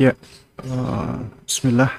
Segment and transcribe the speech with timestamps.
[0.00, 0.16] Ya,
[0.64, 1.92] uh, Bismillah.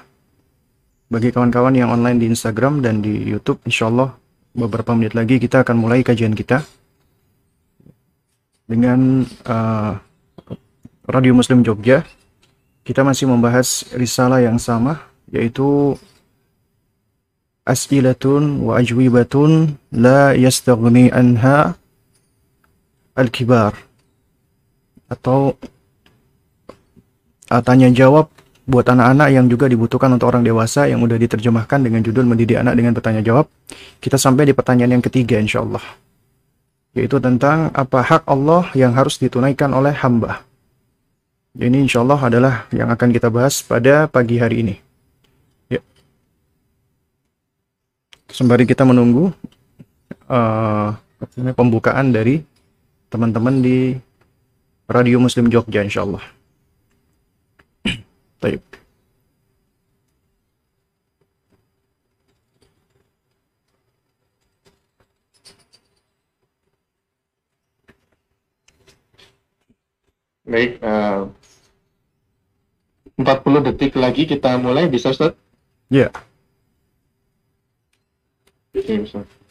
[1.06, 4.18] Bagi kawan-kawan yang online di Instagram dan di YouTube, insya Allah
[4.58, 6.66] beberapa menit lagi kita akan mulai kajian kita
[8.66, 10.02] dengan uh,
[11.06, 12.02] Radio Muslim Jogja.
[12.82, 15.94] Kita masih membahas risalah yang sama, yaitu
[17.62, 21.78] As'ilatun wa ajwibatun la yastaghni anha
[23.14, 23.78] al-kibar
[25.06, 25.54] atau
[27.52, 28.32] uh, tanya jawab
[28.64, 32.78] buat anak-anak yang juga dibutuhkan untuk orang dewasa yang udah diterjemahkan dengan judul mendidik anak
[32.78, 33.50] dengan bertanya jawab.
[34.00, 35.82] Kita sampai di pertanyaan yang ketiga insya Allah.
[36.96, 40.46] Yaitu tentang apa hak Allah yang harus ditunaikan oleh hamba.
[41.52, 44.74] Ini insya Allah adalah yang akan kita bahas pada pagi hari ini.
[45.68, 45.84] Ya.
[48.32, 49.34] Sembari kita menunggu
[50.30, 50.96] uh,
[51.52, 52.40] pembukaan dari
[53.12, 53.92] teman-teman di
[54.88, 56.24] Radio Muslim Jogja insya Allah.
[58.42, 58.58] Baik.
[70.42, 71.30] Baik, uh,
[73.14, 75.38] 40 detik lagi kita mulai bisa Ustaz?
[75.86, 76.10] Iya.
[76.10, 76.12] Yeah.
[78.72, 79.41] Oke, okay,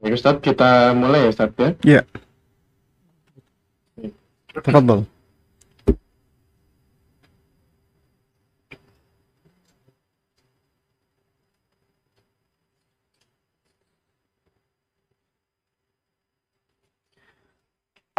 [0.00, 1.68] Baik Ustaz, kita mulai ya Ustaz ya?
[1.84, 2.02] Iya.
[4.64, 5.04] Tafadhal.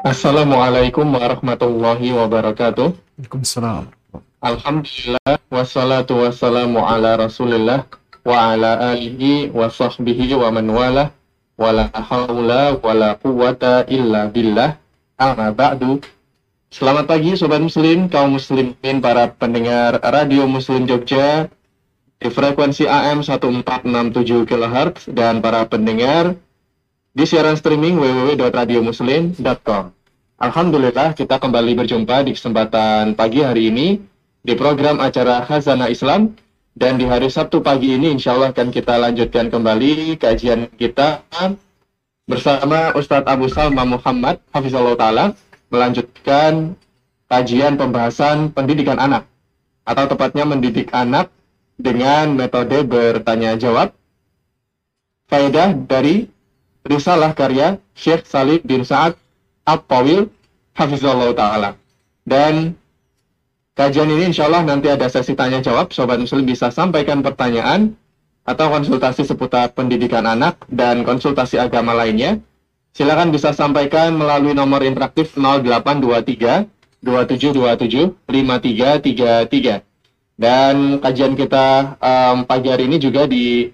[0.05, 2.93] Assalamualaikum warahmatullahi wabarakatuh.
[2.93, 3.89] Waalaikumsalam.
[4.37, 7.89] Alhamdulillah wassalatu wassalamu ala Rasulillah
[8.21, 11.09] wa ala alihi wa sahbihi wa man wala
[11.61, 14.81] wala haula wala quwata illa billah.
[15.21, 16.01] Amma ba'du.
[16.73, 21.45] Selamat pagi sobat muslim, kaum muslimin para pendengar Radio Muslim Jogja
[22.17, 26.33] di frekuensi AM 1467 kHz dan para pendengar
[27.13, 29.93] di siaran streaming www.radiomuslim.com.
[30.41, 34.01] Alhamdulillah kita kembali berjumpa di kesempatan pagi hari ini
[34.41, 36.33] di program acara Khazanah Islam
[36.75, 41.23] dan di hari Sabtu pagi ini insya Allah akan kita lanjutkan kembali kajian kita
[42.25, 45.25] bersama Ustadz Abu Salma Muhammad Hafizullah Ta'ala
[45.67, 46.79] melanjutkan
[47.27, 49.27] kajian pembahasan pendidikan anak
[49.83, 51.27] atau tepatnya mendidik anak
[51.75, 53.91] dengan metode bertanya jawab
[55.27, 56.27] faedah dari
[56.83, 59.15] risalah karya Syekh Salih bin Sa'ad
[59.65, 60.27] Ab-Pawil
[60.73, 61.77] Hafizullah Ta'ala.
[62.25, 62.75] Dan
[63.81, 67.97] kajian ini insya Allah nanti ada sesi tanya jawab Sobat Muslim bisa sampaikan pertanyaan
[68.45, 72.37] atau konsultasi seputar pendidikan anak dan konsultasi agama lainnya.
[72.93, 76.69] Silakan bisa sampaikan melalui nomor interaktif 0823
[77.01, 79.81] 2727 5333
[80.37, 83.73] dan kajian kita um, pagi hari ini juga diikuti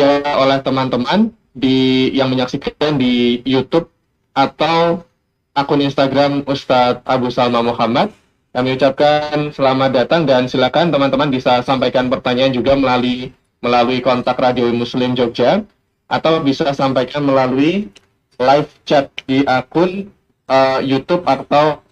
[0.00, 3.92] ya oleh teman-teman di yang menyaksikan di YouTube
[4.32, 5.04] atau
[5.52, 8.08] akun Instagram Ustadz Abu Salma Muhammad.
[8.48, 14.70] Kami ucapkan selamat datang dan silakan teman-teman bisa sampaikan pertanyaan juga melalui melalui kontak Radio
[14.72, 15.62] Muslim Jogja
[16.08, 17.92] atau bisa sampaikan melalui
[18.40, 20.08] live chat di akun
[20.48, 21.84] uh, YouTube atau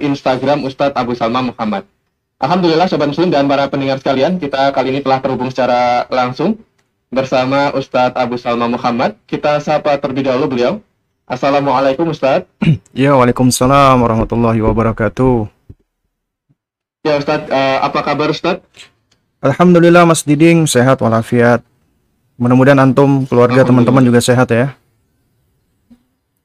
[0.00, 1.84] Instagram Ustadz Abu Salma Muhammad.
[2.38, 6.60] Alhamdulillah Sobat Muslim dan para pendengar sekalian, kita kali ini telah terhubung secara langsung
[7.10, 9.18] bersama Ustadz Abu Salma Muhammad.
[9.26, 10.72] Kita sapa terlebih dahulu beliau.
[11.28, 12.48] Assalamualaikum Ustadz.
[12.94, 15.57] Ya, Waalaikumsalam warahmatullahi wabarakatuh.
[17.08, 18.60] Ya Ustadz, uh, apa kabar Ustadz?
[19.40, 21.64] Alhamdulillah Mas Diding sehat walafiat.
[22.36, 24.76] Mudah-mudahan antum, keluarga, teman-teman juga sehat ya.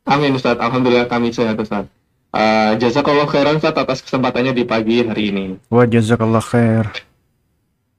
[0.08, 1.92] Amin Ustadz, Alhamdulillah kami sehat Ustadz.
[2.32, 5.46] Uh, jazakallah khairan Ustadz atas kesempatannya di pagi hari ini.
[5.68, 6.88] Wa jazakallah khair.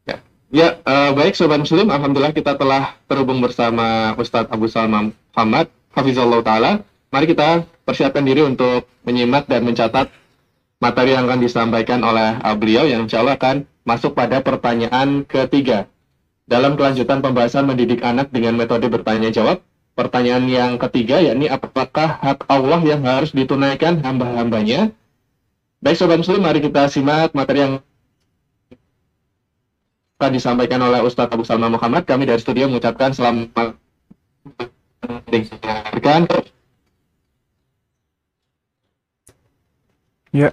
[0.08, 0.16] Ya,
[0.48, 6.40] ya uh, baik Sobat Muslim, Alhamdulillah kita telah terhubung bersama Ustadz Abu Salman Muhammad, Hafizullah
[6.40, 6.80] Ta'ala.
[7.12, 10.08] Mari kita persiapkan diri untuk menyimak dan mencatat
[10.82, 15.86] materi yang akan disampaikan oleh uh, beliau yang insya Allah akan masuk pada pertanyaan ketiga.
[16.44, 19.64] Dalam kelanjutan pembahasan mendidik anak dengan metode bertanya jawab,
[19.96, 24.92] pertanyaan yang ketiga yakni apakah hak Allah yang harus ditunaikan hamba-hambanya?
[25.80, 27.74] Baik Sobat Muslim, mari kita simak materi yang
[30.32, 32.08] disampaikan oleh Ustadz Abu Salma Muhammad.
[32.08, 33.76] Kami dari studio mengucapkan selamat
[35.28, 36.24] mendengarkan.
[40.34, 40.50] Ya.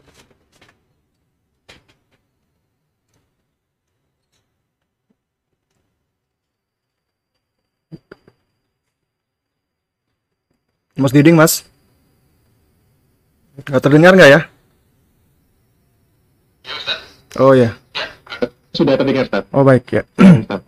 [11.01, 11.65] Mas Diding, Mas.
[13.65, 14.39] Nggak terdengar nggak ya?
[17.41, 17.73] Oh ya.
[18.71, 19.43] Sudah terdengar, Ustaz.
[19.49, 20.03] Oh baik ya.
[20.15, 20.61] Ustaz.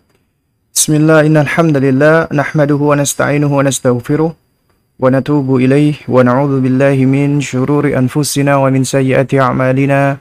[0.73, 7.39] Bismillah, innal hamdalillah nahmaduhu wa nasta'inuhu wa nastaghfiruh wa natubu ilaih wa na'udzu billahi min
[7.39, 10.17] syururi anfusina wa min sayyiati a'malina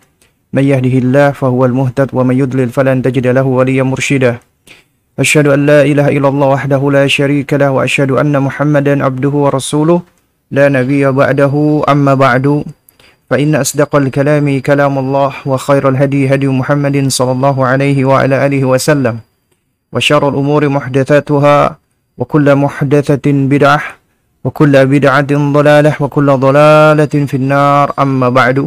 [0.53, 3.33] may yahdihillah fahuwal muhtad wa may yudlil falan tajida
[5.19, 10.01] أشهد أن لا إله إلا الله وحده لا شريك له وأشهد أن محمدا عبده ورسوله.
[10.57, 11.55] لا نبي بعده
[11.89, 12.65] أما بعد.
[13.31, 19.21] فإن أصدق الكلام كلام الله وخير الهدي هدي محمد صلى الله عليه وعلى آله وسلم.
[19.93, 21.77] وشر الأمور محدثاتها
[22.19, 23.81] وكل محدثة بدعة
[24.45, 28.59] وكل بدعة ضلالة وكل ضلالة في النار أما بعد.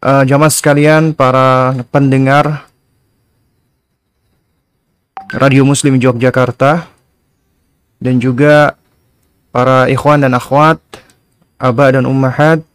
[0.00, 2.69] آه، uh, jamaah sekalian para pendengar
[5.30, 6.90] Radio Muslim Yogyakarta
[8.02, 8.74] dan juga
[9.54, 10.82] para ikhwan dan akhwat,
[11.54, 12.66] aba dan ummahat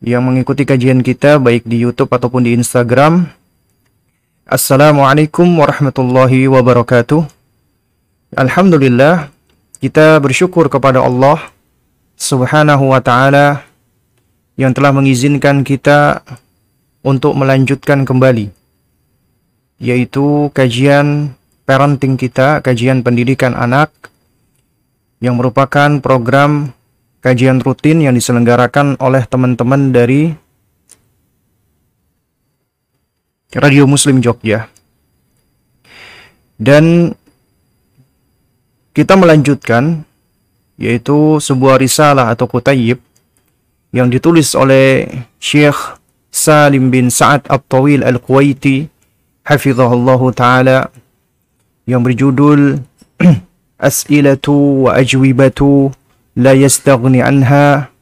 [0.00, 3.28] yang mengikuti kajian kita baik di YouTube ataupun di Instagram
[4.48, 7.20] Assalamualaikum warahmatullahi wabarakatuh.
[8.32, 9.28] Alhamdulillah,
[9.76, 11.52] kita bersyukur kepada Allah
[12.16, 13.60] Subhanahu wa taala
[14.56, 16.24] yang telah mengizinkan kita
[17.04, 18.48] untuk melanjutkan kembali
[19.84, 23.92] yaitu kajian parenting kita, kajian pendidikan anak
[25.20, 26.72] yang merupakan program
[27.24, 30.28] kajian rutin yang diselenggarakan oleh teman-teman dari
[33.56, 34.68] Radio Muslim Jogja.
[36.60, 37.16] Dan
[38.94, 40.04] kita melanjutkan
[40.76, 42.98] yaitu sebuah risalah atau kutayib
[43.94, 45.06] yang ditulis oleh
[45.38, 45.98] Syekh
[46.34, 48.90] Salim bin Sa'ad At-Tawil Al-Kuwaiti
[49.46, 50.90] hafizahullah taala
[51.84, 52.80] yang berjudul
[53.88, 55.92] As'ilatu wa ajwibatu
[56.38, 57.92] la yastaghni anha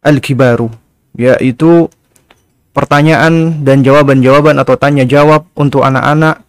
[0.00, 0.72] al-kibaru
[1.14, 1.90] yaitu
[2.72, 6.40] pertanyaan dan jawaban-jawaban atau tanya jawab untuk anak-anak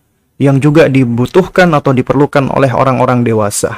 [0.42, 3.78] yang juga dibutuhkan atau diperlukan oleh orang-orang dewasa.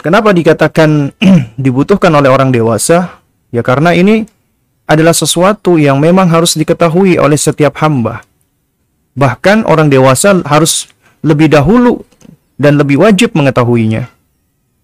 [0.00, 1.12] Kenapa dikatakan
[1.64, 3.20] dibutuhkan oleh orang dewasa?
[3.52, 4.28] Ya karena ini
[4.84, 8.20] adalah sesuatu yang memang harus diketahui oleh setiap hamba.
[9.14, 10.90] Bahkan orang dewasa harus
[11.22, 12.02] lebih dahulu
[12.58, 14.10] dan lebih wajib mengetahuinya.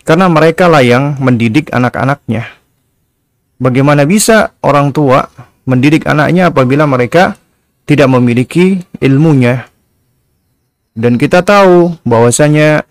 [0.06, 2.46] Karena mereka lah yang mendidik anak-anaknya.
[3.60, 5.28] Bagaimana bisa orang tua
[5.68, 7.36] mendidik anaknya apabila mereka
[7.84, 9.68] tidak memiliki ilmunya.
[10.96, 12.86] Dan kita tahu bahwasanya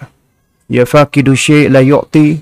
[0.70, 1.34] ya faqidu
[1.72, 2.40] la yu'ti.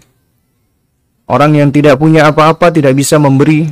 [1.27, 3.67] Orang yang tidak punya apa-apa tidak bisa memberi.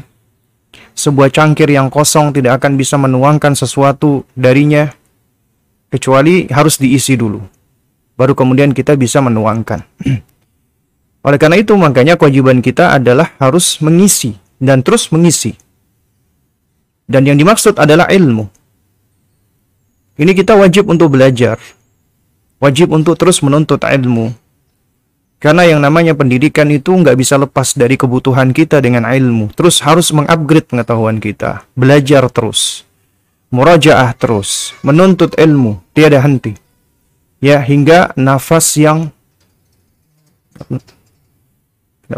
[0.95, 4.91] Sebuah cangkir yang kosong tidak akan bisa menuangkan sesuatu darinya
[5.95, 7.39] kecuali harus diisi dulu.
[8.19, 9.79] Baru kemudian kita bisa menuangkan.
[11.25, 15.55] Oleh karena itu makanya kewajiban kita adalah harus mengisi dan terus mengisi
[17.05, 18.49] dan yang dimaksud adalah ilmu.
[20.17, 21.61] Ini kita wajib untuk belajar.
[22.57, 24.33] Wajib untuk terus menuntut ilmu.
[25.37, 29.53] Karena yang namanya pendidikan itu nggak bisa lepas dari kebutuhan kita dengan ilmu.
[29.53, 31.67] Terus harus mengupgrade pengetahuan kita.
[31.77, 32.84] Belajar terus.
[33.55, 34.75] Murajaah terus.
[34.83, 35.79] Menuntut ilmu.
[35.95, 36.59] Tiada henti.
[37.39, 39.15] Ya, hingga nafas yang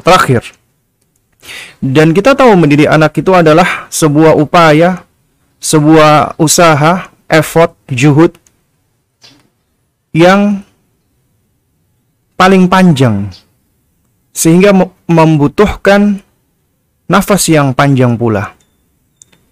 [0.01, 0.41] terakhir.
[1.77, 5.05] Dan kita tahu mendidik anak itu adalah sebuah upaya,
[5.61, 8.33] sebuah usaha, effort, juhud
[10.09, 10.65] yang
[12.33, 13.29] paling panjang
[14.33, 14.73] sehingga
[15.05, 16.21] membutuhkan
[17.05, 18.56] nafas yang panjang pula.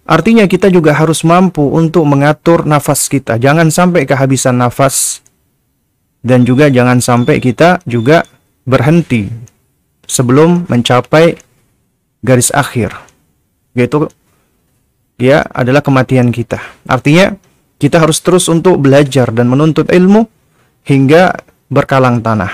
[0.06, 3.42] Artinya kita juga harus mampu untuk mengatur nafas kita.
[3.42, 5.18] Jangan sampai kehabisan nafas
[6.22, 8.22] dan juga jangan sampai kita juga
[8.62, 9.26] berhenti
[10.06, 11.38] sebelum mencapai
[12.22, 12.94] garis akhir
[13.74, 14.06] yaitu
[15.18, 16.62] ya adalah kematian kita.
[16.86, 17.34] Artinya
[17.76, 20.24] kita harus terus untuk belajar dan menuntut ilmu
[20.86, 21.36] hingga
[21.68, 22.50] berkalang tanah.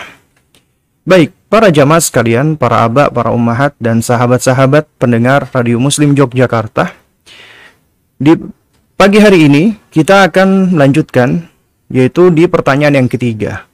[1.05, 7.02] Baik, para jamaah sekalian, para abak, para ummahat dan sahabat-sahabat pendengar Radio Muslim Yogyakarta.
[8.23, 8.39] Di
[8.95, 11.43] pagi hari ini kita akan melanjutkan
[11.91, 13.67] yaitu di pertanyaan yang ketiga.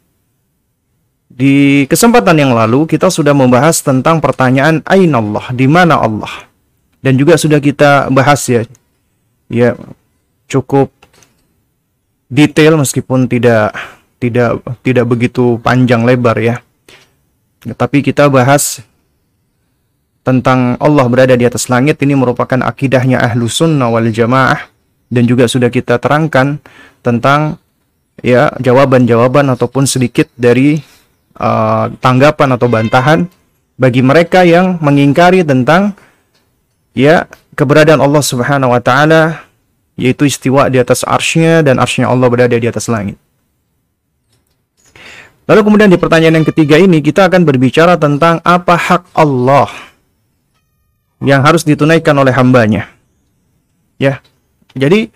[1.29, 6.49] Di kesempatan yang lalu kita sudah membahas tentang pertanyaan Ainallah, di mana Allah?
[7.05, 8.65] Dan juga sudah kita bahas ya.
[9.53, 9.77] Ya,
[10.49, 10.97] cukup
[12.33, 13.77] detail meskipun tidak
[14.17, 16.65] tidak tidak begitu panjang lebar ya.
[17.69, 18.81] Tapi kita bahas
[20.29, 24.61] tentang Allah berada di atas langit ini merupakan akidahnya ahlu sunnah wal jamaah
[25.09, 26.61] dan juga sudah kita terangkan
[27.01, 27.57] tentang
[28.21, 30.85] ya jawaban-jawaban ataupun sedikit dari
[31.41, 33.25] uh, tanggapan atau bantahan
[33.81, 35.97] bagi mereka yang mengingkari tentang
[36.93, 37.25] ya
[37.57, 39.49] keberadaan Allah Subhanahu wa taala
[39.97, 43.17] yaitu istiwa di atas arsnya dan arsnya Allah berada di atas langit.
[45.49, 49.88] Lalu kemudian di pertanyaan yang ketiga ini kita akan berbicara tentang apa hak Allah
[51.23, 52.91] yang harus ditunaikan oleh hambanya.
[53.99, 54.23] Ya,
[54.79, 55.11] jadi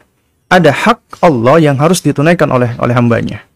[0.51, 3.47] ada hak Allah yang harus ditunaikan oleh oleh hambanya.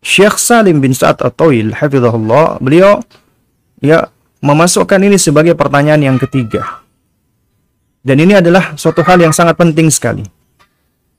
[0.00, 3.02] Syekh Salim bin Sa'ad At-Tawil, hafizahullah, beliau
[3.82, 4.08] ya
[4.40, 6.82] memasukkan ini sebagai pertanyaan yang ketiga.
[8.00, 10.24] Dan ini adalah suatu hal yang sangat penting sekali.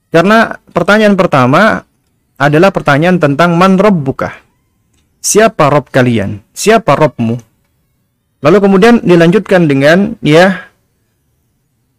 [0.09, 1.85] Karena pertanyaan pertama
[2.39, 4.31] adalah pertanyaan tentang man rabbuka.
[5.19, 6.39] Siapa rob kalian?
[6.55, 7.48] Siapa robmu?
[8.39, 10.71] Lalu kemudian dilanjutkan dengan ya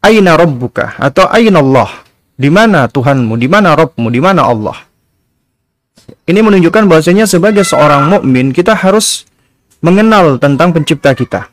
[0.01, 1.91] aina rabbuka atau aina Allah?
[2.41, 3.37] Di mana Tuhanmu?
[3.37, 4.09] Di mana robmu?
[4.09, 4.77] Di mana Allah?
[6.25, 9.29] Ini menunjukkan bahwasanya sebagai seorang mukmin kita harus
[9.85, 11.53] mengenal tentang pencipta kita.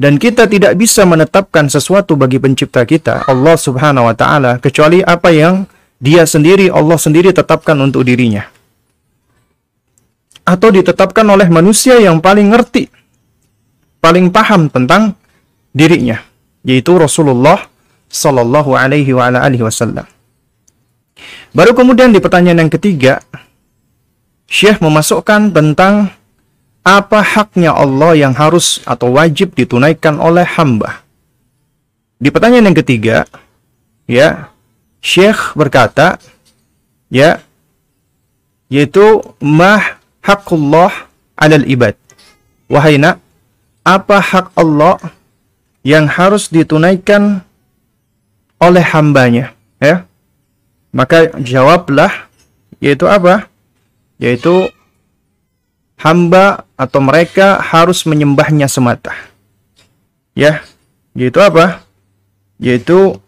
[0.00, 5.28] Dan kita tidak bisa menetapkan sesuatu bagi pencipta kita, Allah Subhanahu wa taala, kecuali apa
[5.30, 5.68] yang
[6.00, 8.48] dia sendiri Allah sendiri tetapkan untuk dirinya.
[10.42, 12.90] Atau ditetapkan oleh manusia yang paling ngerti,
[14.02, 15.14] paling paham tentang
[15.70, 16.18] dirinya,
[16.66, 17.70] yaitu Rasulullah
[18.10, 20.04] sallallahu alaihi wasallam.
[21.54, 23.22] Baru kemudian di pertanyaan yang ketiga,
[24.50, 26.10] Syekh memasukkan tentang
[26.82, 31.06] apa haknya Allah yang harus atau wajib ditunaikan oleh hamba?
[32.18, 33.22] Di pertanyaan yang ketiga,
[34.10, 34.50] ya,
[34.98, 36.18] Syekh berkata,
[37.06, 37.38] ya,
[38.66, 41.06] yaitu mah hakullah
[41.38, 41.94] alal ibad.
[42.66, 43.21] Wahai nak,
[43.82, 44.98] apa hak Allah
[45.82, 47.42] yang harus ditunaikan
[48.62, 49.54] oleh hambanya?
[49.82, 50.06] Ya,
[50.94, 52.30] maka jawablah,
[52.78, 53.50] yaitu apa?
[54.22, 54.70] Yaitu
[55.98, 59.14] hamba atau mereka harus menyembahnya semata.
[60.38, 60.62] Ya,
[61.18, 61.82] yaitu apa?
[62.62, 63.18] Yaitu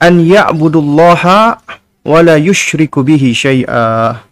[0.00, 1.60] an ya'budullaha
[2.00, 4.24] wa la yusyriku bihi syai'a.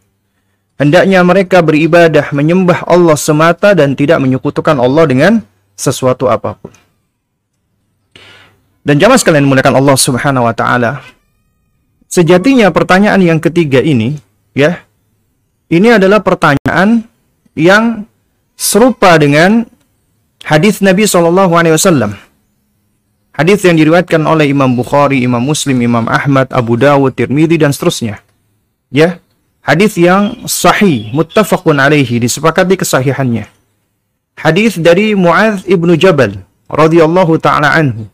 [0.79, 5.33] Hendaknya mereka beribadah menyembah Allah semata dan tidak menyekutukan Allah dengan
[5.79, 6.75] sesuatu apa pun.
[8.83, 11.07] Dan jamaah sekalian menggunakan Allah Subhanahu wa taala.
[12.11, 14.19] Sejatinya pertanyaan yang ketiga ini,
[14.57, 14.83] ya.
[15.69, 17.05] Ini adalah pertanyaan
[17.53, 18.09] yang
[18.57, 19.69] serupa dengan
[20.41, 22.17] hadis Nabi Shallallahu Alaihi Wasallam.
[23.37, 28.25] Hadis yang diriwayatkan oleh Imam Bukhari, Imam Muslim, Imam Ahmad, Abu Dawud, Tirmidzi dan seterusnya.
[28.89, 29.21] Ya,
[29.61, 33.58] hadis yang sahih, muttafaqun alaihi, disepakati kesahihannya.
[34.39, 36.39] Hadis dari Muadz ibnu Jabal
[36.71, 38.07] radhiyallahu taala anhu.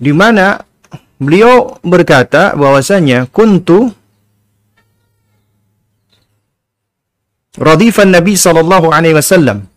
[0.00, 0.64] Di mana
[1.20, 3.92] beliau berkata bahwasanya kuntu
[7.60, 9.68] radifan Nabi sallallahu alaihi wasallam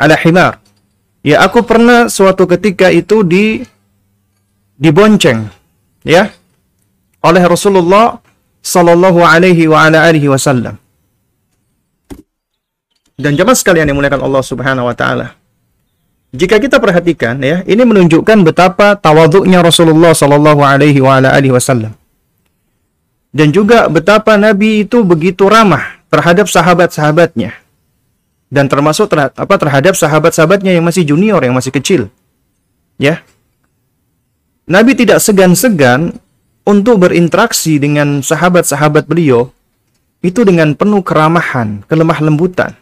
[0.00, 0.64] ala himar.
[1.20, 3.60] Ya, aku pernah suatu ketika itu di
[4.80, 5.52] dibonceng
[6.00, 6.32] ya
[7.20, 8.16] oleh Rasulullah
[8.64, 10.79] sallallahu alaihi wa ala alihi wasallam.
[13.20, 15.36] Dan jemaah sekalian yang muliakan Allah Subhanahu wa taala.
[16.32, 22.00] Jika kita perhatikan ya, ini menunjukkan betapa tawaduknya Rasulullah sallallahu alaihi wa alihi wasallam
[23.30, 27.54] dan juga betapa Nabi itu begitu ramah terhadap sahabat-sahabatnya
[28.50, 32.10] dan termasuk terhadap, apa terhadap sahabat-sahabatnya yang masih junior yang masih kecil
[32.98, 33.22] ya
[34.66, 36.18] Nabi tidak segan-segan
[36.66, 39.50] untuk berinteraksi dengan sahabat-sahabat beliau
[40.20, 42.76] itu dengan penuh keramahan, kelemah lembutan.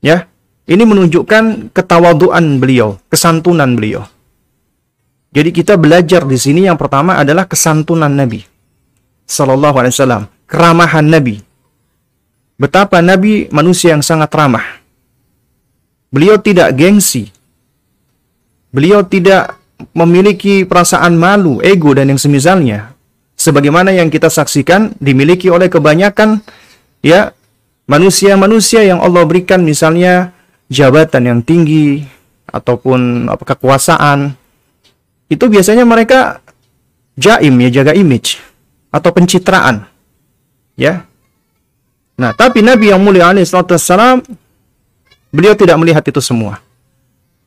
[0.00, 0.28] Ya,
[0.64, 4.08] ini menunjukkan ketawaduan beliau, kesantunan beliau.
[5.30, 8.42] Jadi kita belajar di sini yang pertama adalah kesantunan Nabi.
[9.30, 11.38] Sallallahu Alaihi Wasallam, keramahan Nabi.
[12.58, 14.82] Betapa Nabi manusia yang sangat ramah.
[16.10, 17.30] Beliau tidak gengsi.
[18.74, 19.54] Beliau tidak
[19.94, 22.92] memiliki perasaan malu, ego dan yang semisalnya.
[23.38, 26.44] Sebagaimana yang kita saksikan dimiliki oleh kebanyakan
[27.00, 27.32] ya
[27.90, 30.30] manusia-manusia yang Allah berikan misalnya
[30.70, 32.06] jabatan yang tinggi
[32.46, 34.38] ataupun apa kekuasaan
[35.26, 36.38] itu biasanya mereka
[37.18, 38.38] jaim ya jaga image
[38.94, 39.86] atau pencitraan.
[40.78, 41.06] Ya.
[42.14, 44.22] Nah, tapi Nabi yang mulia alaihi wassalam
[45.34, 46.62] beliau tidak melihat itu semua.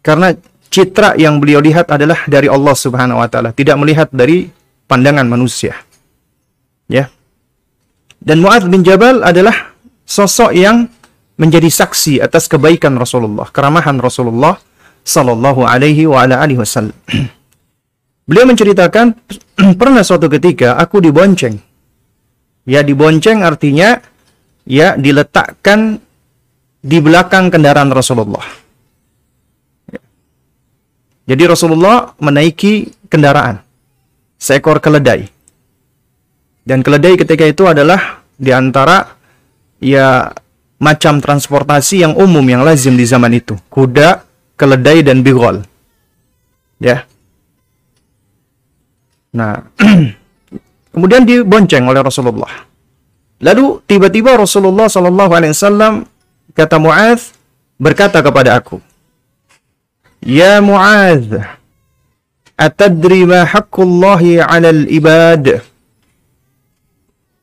[0.03, 0.35] Karena
[0.67, 4.51] citra yang beliau lihat adalah dari Allah Subhanahu wa taala, tidak melihat dari
[4.87, 5.79] pandangan manusia.
[6.91, 7.07] Ya.
[8.23, 9.72] Dan Muadz bin Jabal adalah
[10.03, 10.87] sosok yang
[11.39, 14.59] menjadi saksi atas kebaikan Rasulullah, keramahan Rasulullah
[15.03, 16.95] sallallahu alaihi wa ala alihi wasallam.
[18.29, 19.17] Beliau menceritakan
[19.79, 21.59] pernah suatu ketika aku dibonceng.
[22.63, 23.99] Ya dibonceng artinya
[24.63, 25.99] ya diletakkan
[26.79, 28.43] di belakang kendaraan Rasulullah.
[31.23, 33.59] Jadi Rasulullah menaiki kendaraan
[34.39, 35.23] seekor keledai.
[36.63, 39.03] Dan keledai ketika itu adalah di antara
[39.83, 40.31] ya
[40.79, 43.59] macam transportasi yang umum yang lazim di zaman itu.
[43.67, 44.23] Kuda,
[44.55, 45.63] keledai dan bigol.
[46.79, 47.07] Ya.
[49.35, 49.63] Nah,
[50.93, 52.51] kemudian dibonceng oleh Rasulullah.
[53.43, 56.07] Lalu tiba-tiba Rasulullah Shallallahu Alaihi Wasallam
[56.55, 57.35] kata Muaz
[57.75, 58.79] berkata kepada aku,
[60.23, 61.27] Ya Muaz,
[62.55, 65.59] atadri ma haqqullahi 'alal ibad?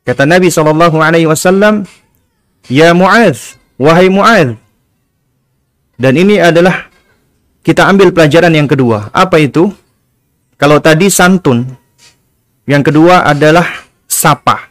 [0.01, 1.85] Kata Nabi Shallallahu Alaihi Wasallam,
[2.69, 4.57] Ya Muaz, wahai Muaz.
[5.97, 6.89] Dan ini adalah
[7.61, 9.13] kita ambil pelajaran yang kedua.
[9.13, 9.69] Apa itu?
[10.57, 11.65] Kalau tadi santun,
[12.69, 13.65] yang kedua adalah
[14.05, 14.69] sapa.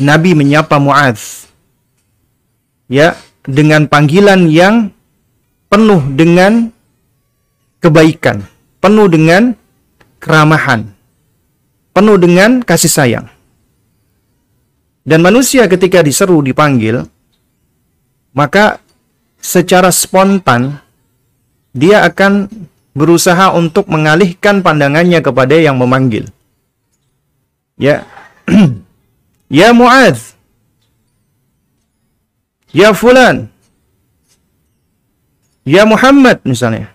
[0.00, 1.48] Nabi menyapa Muaz.
[2.92, 3.16] Ya,
[3.48, 4.92] dengan panggilan yang
[5.72, 6.68] penuh dengan
[7.80, 8.44] kebaikan,
[8.78, 9.56] penuh dengan
[10.20, 10.92] keramahan,
[11.96, 13.26] penuh dengan kasih sayang.
[15.02, 17.02] Dan manusia ketika diseru dipanggil,
[18.30, 18.78] maka
[19.42, 20.78] secara spontan
[21.74, 22.46] dia akan
[22.94, 26.28] berusaha untuk mengalihkan pandangannya kepada yang memanggil.
[27.74, 28.06] Ya.
[29.50, 30.38] ya Muaz.
[32.70, 33.50] Ya fulan.
[35.66, 36.94] Ya Muhammad misalnya.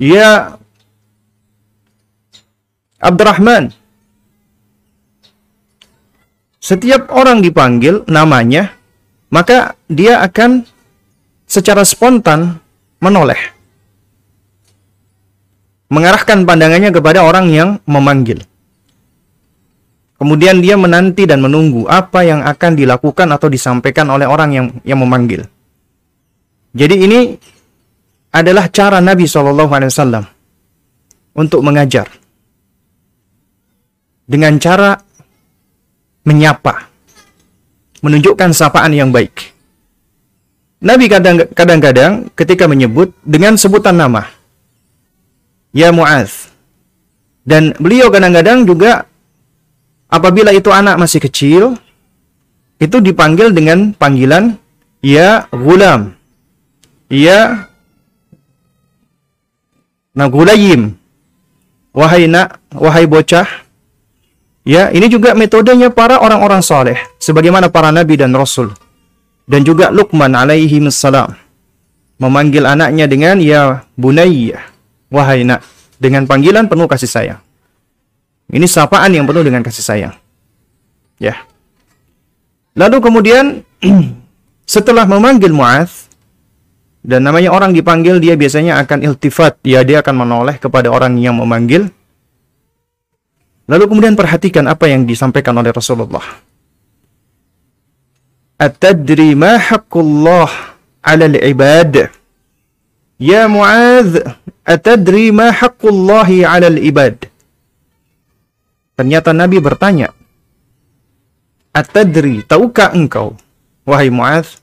[0.00, 0.56] Ya
[2.98, 3.76] Abdurrahman.
[6.64, 8.72] Setiap orang dipanggil namanya,
[9.28, 10.64] maka dia akan
[11.44, 12.56] secara spontan
[13.04, 13.36] menoleh.
[15.92, 18.40] Mengarahkan pandangannya kepada orang yang memanggil.
[20.16, 25.04] Kemudian dia menanti dan menunggu apa yang akan dilakukan atau disampaikan oleh orang yang yang
[25.04, 25.44] memanggil.
[26.72, 27.18] Jadi ini
[28.32, 30.24] adalah cara Nabi SAW
[31.36, 32.08] untuk mengajar
[34.24, 34.96] dengan cara
[36.24, 36.88] menyapa,
[38.00, 39.52] menunjukkan sapaan yang baik.
[40.84, 41.08] Nabi
[41.52, 44.28] kadang-kadang ketika menyebut dengan sebutan nama,
[45.72, 46.52] Ya Mu'az.
[47.44, 49.04] Dan beliau kadang-kadang juga
[50.12, 51.62] apabila itu anak masih kecil,
[52.76, 54.60] itu dipanggil dengan panggilan
[55.00, 56.12] ya gulam.
[57.08, 57.68] Ya
[60.12, 61.00] nah gulayim.
[61.94, 63.63] Wahai nak, wahai bocah.
[64.64, 66.96] Ya, ini juga metodenya para orang-orang soleh.
[67.20, 68.72] Sebagaimana para nabi dan rasul.
[69.44, 71.36] Dan juga Luqman alaihi salam.
[72.16, 74.64] Memanggil anaknya dengan ya bunayya.
[75.12, 75.60] Wahai nak.
[76.00, 77.40] Dengan panggilan penuh kasih sayang.
[78.48, 80.14] Ini sapaan yang penuh dengan kasih sayang.
[81.20, 81.44] Ya.
[82.72, 83.62] Lalu kemudian
[84.74, 86.08] setelah memanggil Mu'az
[87.04, 91.36] dan namanya orang dipanggil dia biasanya akan iltifat, ya dia akan menoleh kepada orang yang
[91.36, 91.92] memanggil.
[93.64, 96.24] Lalu kemudian perhatikan apa yang disampaikan oleh Rasulullah.
[98.60, 100.50] Atadri ma haqqullah
[101.00, 102.12] 'ala al-ibad?
[103.16, 104.20] Ya Mu'az,
[104.68, 107.30] atadri ma haqqullahi 'ala al-ibad?
[108.94, 110.14] Ternyata Nabi bertanya,
[111.74, 113.34] Atadri, tahukah engkau,
[113.82, 114.62] wahai Mu'az,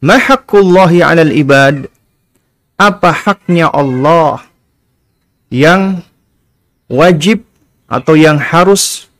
[0.00, 1.92] ma 'alal ibad?
[2.80, 4.40] Apa haknya Allah
[5.52, 6.00] yang
[6.88, 7.44] wajib
[7.90, 9.10] atau yang harus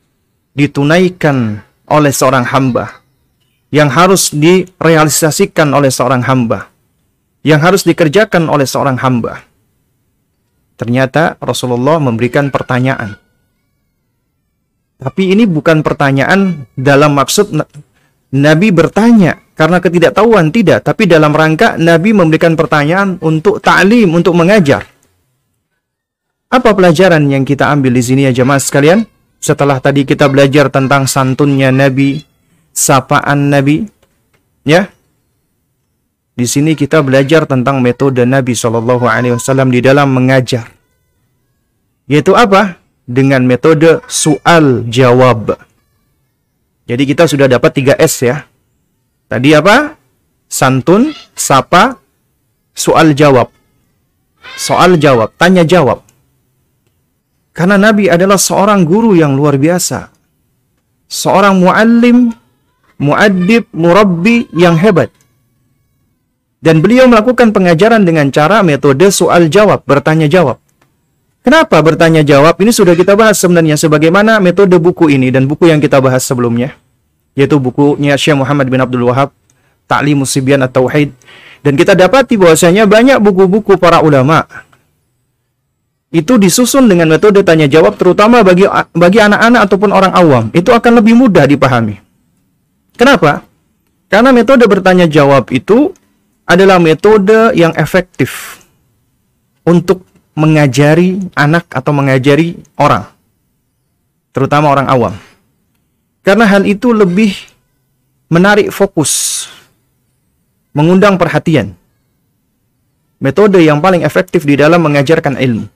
[0.55, 3.03] ditunaikan oleh seorang hamba,
[3.75, 6.71] yang harus direalisasikan oleh seorang hamba,
[7.43, 9.43] yang harus dikerjakan oleh seorang hamba.
[10.79, 13.19] Ternyata Rasulullah memberikan pertanyaan
[15.01, 17.57] tapi ini bukan pertanyaan dalam maksud
[18.37, 24.85] Nabi bertanya karena ketidaktahuan tidak, tapi dalam rangka Nabi memberikan pertanyaan untuk ta'lim, untuk mengajar.
[26.51, 29.07] Apa pelajaran yang kita ambil di sini ya jemaah sekalian?
[29.39, 32.27] Setelah tadi kita belajar tentang santunnya Nabi,
[32.75, 33.87] sapaan Nabi,
[34.67, 34.91] ya.
[36.35, 40.75] Di sini kita belajar tentang metode Nabi Shallallahu Alaihi Wasallam di dalam mengajar.
[42.11, 42.81] Yaitu apa?
[43.11, 45.59] dengan metode soal jawab.
[46.87, 48.47] Jadi kita sudah dapat 3 S ya.
[49.27, 49.99] Tadi apa?
[50.47, 51.99] Santun, sapa,
[52.71, 53.51] soal jawab.
[54.59, 56.10] soal jawab, tanya jawab.
[57.51, 60.11] Karena Nabi adalah seorang guru yang luar biasa.
[61.11, 62.31] Seorang muallim,
[63.03, 65.11] muaddib, murabbi yang hebat.
[66.61, 70.61] Dan beliau melakukan pengajaran dengan cara metode soal jawab, bertanya jawab.
[71.41, 72.53] Kenapa bertanya jawab?
[72.61, 76.77] Ini sudah kita bahas sebenarnya sebagaimana metode buku ini dan buku yang kita bahas sebelumnya,
[77.33, 79.33] yaitu bukunya Syekh Muhammad bin Abdul Wahab,
[79.89, 81.17] Ta'limus Sibyan At-Tauhid.
[81.65, 84.45] Dan kita dapati bahwasanya banyak buku-buku para ulama
[86.11, 90.45] itu disusun dengan metode tanya jawab terutama bagi bagi anak-anak ataupun orang awam.
[90.51, 92.03] Itu akan lebih mudah dipahami.
[92.99, 93.47] Kenapa?
[94.11, 95.95] Karena metode bertanya jawab itu
[96.43, 98.59] adalah metode yang efektif
[99.63, 100.03] untuk
[100.35, 103.07] mengajari anak atau mengajari orang,
[104.35, 105.15] terutama orang awam.
[106.27, 107.39] Karena hal itu lebih
[108.27, 109.47] menarik fokus,
[110.75, 111.79] mengundang perhatian.
[113.23, 115.71] Metode yang paling efektif di dalam mengajarkan ilmu.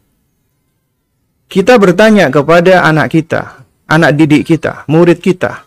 [1.55, 5.63] Kita bertanya kepada anak kita, anak didik kita, murid kita,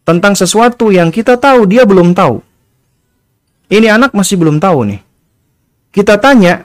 [0.00, 2.40] tentang sesuatu yang kita tahu dia belum tahu.
[3.68, 5.04] Ini anak masih belum tahu nih.
[5.92, 6.64] Kita tanya,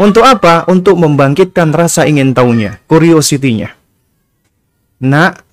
[0.00, 0.64] untuk apa?
[0.72, 3.76] Untuk membangkitkan rasa ingin tahunya, curiosity-nya.
[5.04, 5.44] Nak,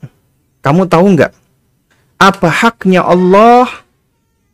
[0.63, 1.35] kamu tahu nggak?
[2.23, 3.67] Apa haknya Allah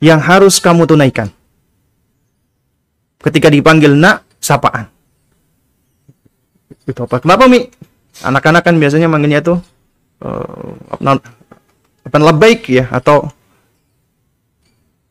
[0.01, 1.29] yang harus kamu tunaikan?
[3.21, 4.94] Ketika dipanggil nak, sapaan.
[6.85, 7.21] Itu apa?
[7.21, 7.65] Kenapa, Mi?
[8.23, 9.59] Anak-anak kan biasanya manggilnya tuh
[10.23, 11.19] uh, apa,
[12.07, 13.27] apa baik ya atau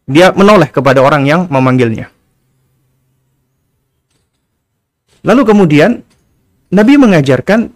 [0.09, 2.09] dia menoleh kepada orang yang memanggilnya.
[5.25, 6.05] Lalu kemudian
[6.69, 7.73] Nabi mengajarkan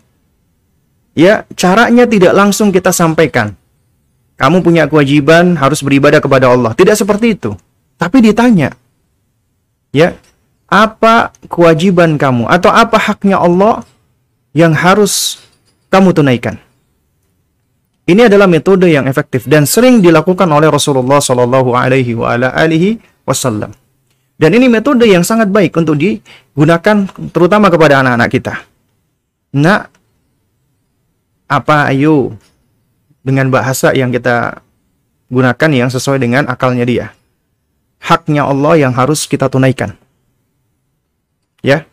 [1.16, 3.56] ya caranya tidak langsung kita sampaikan.
[4.38, 6.70] Kamu punya kewajiban harus beribadah kepada Allah.
[6.76, 7.58] Tidak seperti itu.
[7.98, 8.70] Tapi ditanya.
[9.90, 10.14] Ya,
[10.68, 13.82] apa kewajiban kamu atau apa haknya Allah
[14.52, 15.40] yang harus
[15.88, 16.60] kamu tunaikan?
[18.08, 22.16] Ini adalah metode yang efektif dan sering dilakukan oleh Rasulullah Shallallahu Alaihi
[23.28, 23.76] Wasallam.
[24.38, 27.04] Dan ini metode yang sangat baik untuk digunakan
[27.34, 28.54] terutama kepada anak-anak kita.
[29.52, 29.92] Nak,
[31.52, 32.32] apa ayo
[33.20, 34.64] dengan bahasa yang kita
[35.28, 37.06] gunakan yang sesuai dengan akalnya dia.
[38.00, 39.98] Haknya Allah yang harus kita tunaikan.
[41.60, 41.84] Ya.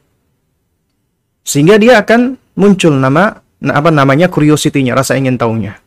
[1.45, 5.85] Sehingga dia akan muncul nama apa namanya curiosity-nya, rasa ingin tahunya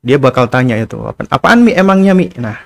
[0.00, 1.76] dia bakal tanya itu apa apaan mi?
[1.76, 2.32] Emangnya mi?
[2.40, 2.56] Nah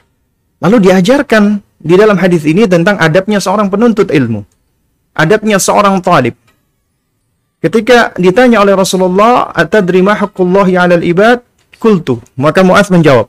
[0.63, 4.47] lalu diajarkan di dalam hadis ini tentang adabnya seorang penuntut ilmu
[5.15, 6.39] adabnya seorang talib.
[7.59, 11.41] Ketika ditanya oleh Rasulullah atadri ma haqqullahi 'alal ibad?
[11.81, 13.29] Kultu maka Muaz menjawab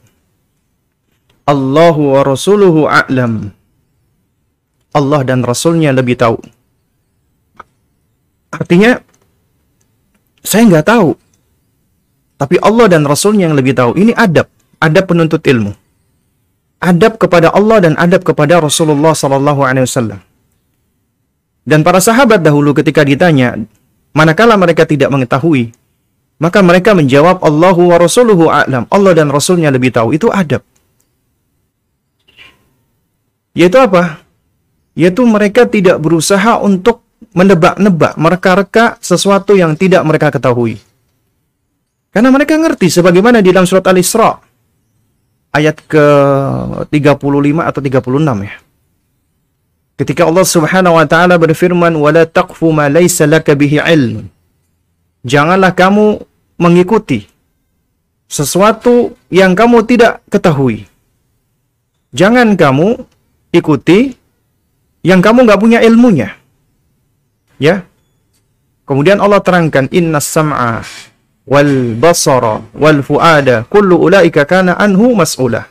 [1.50, 3.55] Allahu wa rasuluhu a'lam
[4.96, 6.40] Allah dan Rasulnya lebih tahu
[8.56, 9.04] artinya
[10.40, 11.20] saya nggak tahu
[12.36, 13.96] tapi Allah dan Rasulnya yang lebih tahu.
[13.96, 14.52] Ini adab.
[14.84, 15.72] Adab penuntut ilmu.
[16.84, 20.20] Adab kepada Allah dan adab kepada Rasulullah Wasallam.
[21.66, 23.58] Dan para sahabat dahulu ketika ditanya,
[24.14, 25.74] manakala mereka tidak mengetahui,
[26.38, 28.86] maka mereka menjawab Allahu wa Rasuluhu a'lam.
[28.92, 30.14] Allah dan Rasulnya lebih tahu.
[30.14, 30.62] Itu adab.
[33.56, 34.25] Yaitu apa?
[34.96, 37.04] Yaitu mereka tidak berusaha untuk
[37.36, 40.80] menebak-nebak, mereka-reka sesuatu yang tidak mereka ketahui.
[42.16, 44.40] Karena mereka ngerti sebagaimana di dalam surat Al-Isra
[45.52, 48.56] ayat ke-35 atau 36 ya.
[49.96, 54.28] Ketika Allah Subhanahu wa taala berfirman wala taqfu ma laysa laka bihi ilm.
[55.24, 56.20] Janganlah kamu
[56.60, 57.28] mengikuti
[58.28, 60.88] sesuatu yang kamu tidak ketahui.
[62.12, 63.04] Jangan kamu
[63.56, 64.16] ikuti
[65.06, 66.34] yang kamu nggak punya ilmunya.
[67.62, 67.86] Ya.
[68.90, 70.82] Kemudian Allah terangkan inna sam'a
[71.46, 75.70] wal basara wal fuada kullu ulaika kana anhu mas'ula.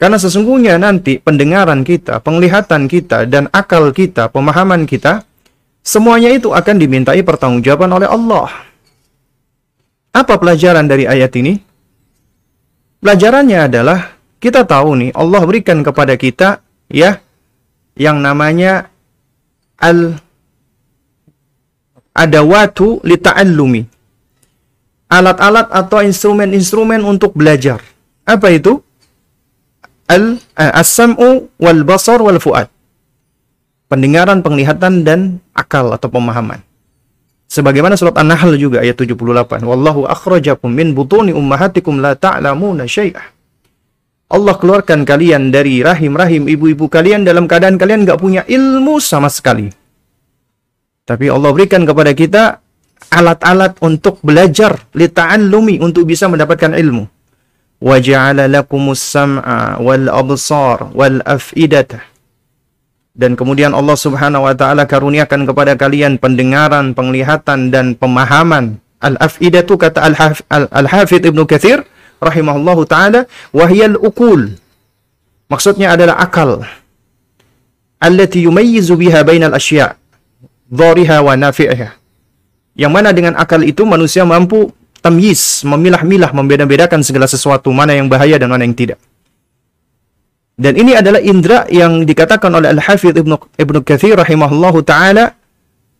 [0.00, 5.22] Karena sesungguhnya nanti pendengaran kita, penglihatan kita dan akal kita, pemahaman kita
[5.84, 8.48] semuanya itu akan dimintai pertanggungjawaban oleh Allah.
[10.10, 11.60] Apa pelajaran dari ayat ini?
[13.04, 17.20] Pelajarannya adalah kita tahu nih Allah berikan kepada kita ya
[17.94, 18.90] yang namanya
[19.78, 20.18] al
[22.14, 23.94] adawatu lita'allumi
[25.14, 27.78] alat-alat atau instrumen-instrumen untuk belajar.
[28.26, 28.82] Apa itu?
[30.10, 32.68] Al eh, as-sam'u wal basar wal fuad.
[33.86, 36.58] Pendengaran, penglihatan dan akal atau pemahaman.
[37.46, 39.62] Sebagaimana surat An-Nahl juga ayat 78.
[39.62, 43.33] Wallahu akhrajakum min butuni ummahatikum la ta'lamuna syai'ah.
[44.34, 49.70] Allah keluarkan kalian dari rahim-rahim ibu-ibu kalian dalam keadaan kalian nggak punya ilmu sama sekali.
[51.06, 52.58] Tapi Allah berikan kepada kita
[53.14, 57.06] alat-alat untuk belajar, lita'allumi untuk bisa mendapatkan ilmu.
[57.78, 61.16] Wa ja'ala lakumus sam'a wal wal.
[63.14, 68.82] Dan kemudian Allah Subhanahu wa taala karuniakan kepada kalian pendengaran, penglihatan dan pemahaman.
[68.98, 70.02] Al-af'idatu kata
[70.74, 71.86] Al-Hafidh Ibnu Katsir
[72.26, 74.56] rahimahullahu taala wahyal ukul.
[75.48, 76.64] Maksudnya adalah akal.
[78.00, 79.96] Allati yumayyizu biha bainal asya'
[80.68, 81.94] dhariha wa nafi'iha.
[82.74, 88.40] Yang mana dengan akal itu manusia mampu tamyiz, memilah-milah, membeda-bedakan segala sesuatu, mana yang bahaya
[88.40, 88.98] dan mana yang tidak.
[90.54, 95.34] Dan ini adalah indera yang dikatakan oleh Al-Hafidh Ibnu Ibnu Katsir rahimahullahu taala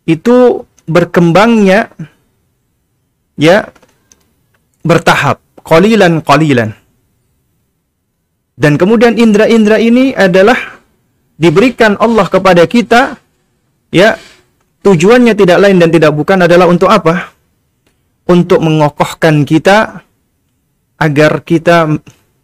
[0.06, 1.90] itu berkembangnya
[3.34, 3.66] ya
[4.86, 6.70] bertahap qalilan qalilan.
[8.54, 10.78] Dan kemudian indera-indera ini adalah
[11.34, 13.18] diberikan Allah kepada kita
[13.90, 14.14] ya
[14.86, 17.34] tujuannya tidak lain dan tidak bukan adalah untuk apa?
[18.30, 20.06] Untuk mengokohkan kita
[21.02, 21.90] agar kita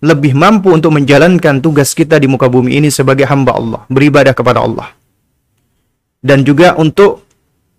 [0.01, 4.65] lebih mampu untuk menjalankan tugas kita di muka bumi ini sebagai hamba Allah, beribadah kepada
[4.65, 4.89] Allah.
[6.21, 7.25] Dan juga untuk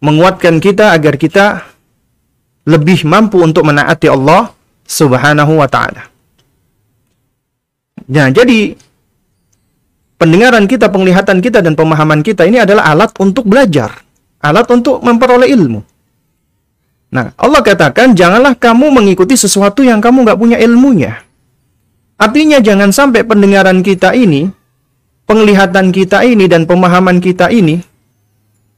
[0.02, 1.66] menguatkan kita agar kita
[2.66, 4.54] lebih mampu untuk menaati Allah
[4.88, 6.12] Subhanahu wa taala.
[8.12, 8.76] Nah, jadi
[10.20, 14.04] pendengaran kita, penglihatan kita dan pemahaman kita ini adalah alat untuk belajar,
[14.44, 15.80] alat untuk memperoleh ilmu.
[17.12, 21.24] Nah, Allah katakan janganlah kamu mengikuti sesuatu yang kamu nggak punya ilmunya.
[22.20, 24.48] Artinya jangan sampai pendengaran kita ini,
[25.26, 27.80] penglihatan kita ini dan pemahaman kita ini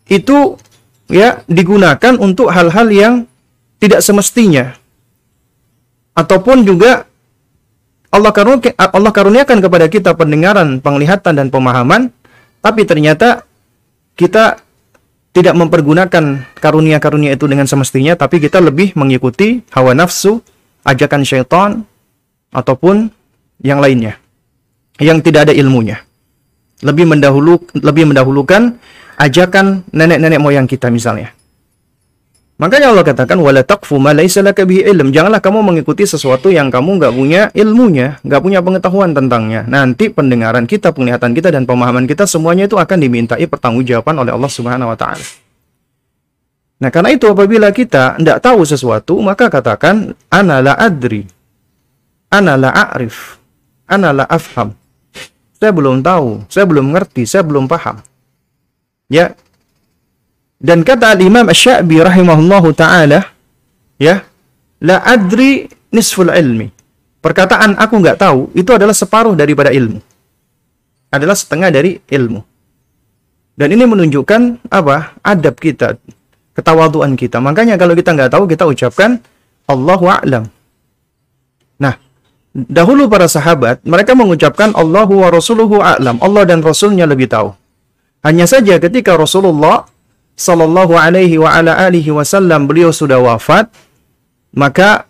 [0.07, 0.59] itu
[1.07, 3.13] ya digunakan untuk hal-hal yang
[3.81, 4.77] tidak semestinya
[6.13, 7.05] ataupun juga
[8.13, 12.13] Allah karuniakan, Allah karuniakan kepada kita pendengaran, penglihatan dan pemahaman,
[12.61, 13.41] tapi ternyata
[14.13, 14.61] kita
[15.33, 20.45] tidak mempergunakan karunia-karunia itu dengan semestinya, tapi kita lebih mengikuti hawa nafsu,
[20.85, 21.69] ajakan syaitan,
[22.53, 23.09] ataupun
[23.65, 24.21] yang lainnya,
[25.01, 26.05] yang tidak ada ilmunya.
[26.85, 28.77] Lebih mendahulu, lebih mendahulukan
[29.17, 31.33] ajakan nenek-nenek moyang kita misalnya.
[32.63, 35.11] Makanya Allah katakan wala taqfu ma laisa laka bihi ilm.
[35.11, 39.67] Janganlah kamu mengikuti sesuatu yang kamu nggak punya ilmunya, nggak punya pengetahuan tentangnya.
[39.67, 44.47] Nanti pendengaran kita, penglihatan kita dan pemahaman kita semuanya itu akan dimintai pertanggungjawaban oleh Allah
[44.47, 45.27] Subhanahu wa taala.
[46.79, 51.27] Nah, karena itu apabila kita tidak tahu sesuatu, maka katakan ana la adri.
[52.31, 53.43] Ana la a'rif.
[53.91, 54.71] Ana la afham.
[55.59, 57.99] Saya belum tahu, saya belum ngerti, saya belum paham.
[59.11, 59.35] Ya,
[60.63, 63.27] dan kata al-Imam Asy-Sya'bi rahimahullahu taala,
[63.99, 64.23] ya,
[64.79, 66.71] la adri nisful ilmi.
[67.19, 69.99] Perkataan aku nggak tahu itu adalah separuh daripada ilmu.
[71.11, 72.39] Adalah setengah dari ilmu.
[73.59, 75.19] Dan ini menunjukkan apa?
[75.19, 75.99] Adab kita,
[76.55, 77.43] ketawaduan kita.
[77.43, 79.19] Makanya kalau kita nggak tahu kita ucapkan
[79.67, 80.47] Allahu a'lam.
[81.77, 81.95] Nah,
[82.55, 86.23] dahulu para sahabat mereka mengucapkan Allahu wa rasuluhu a'lam.
[86.23, 87.51] Allah dan rasulnya lebih tahu.
[88.23, 89.83] Hanya saja ketika Rasulullah
[90.33, 93.69] sallallahu alaihi wa ala alihi wasallam beliau sudah wafat,
[94.53, 95.05] maka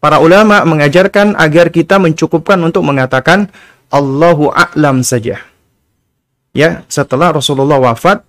[0.00, 3.48] para ulama mengajarkan agar kita mencukupkan untuk mengatakan
[3.92, 5.42] Allahu a'lam saja.
[6.50, 8.22] Ya, setelah Rasulullah wafat,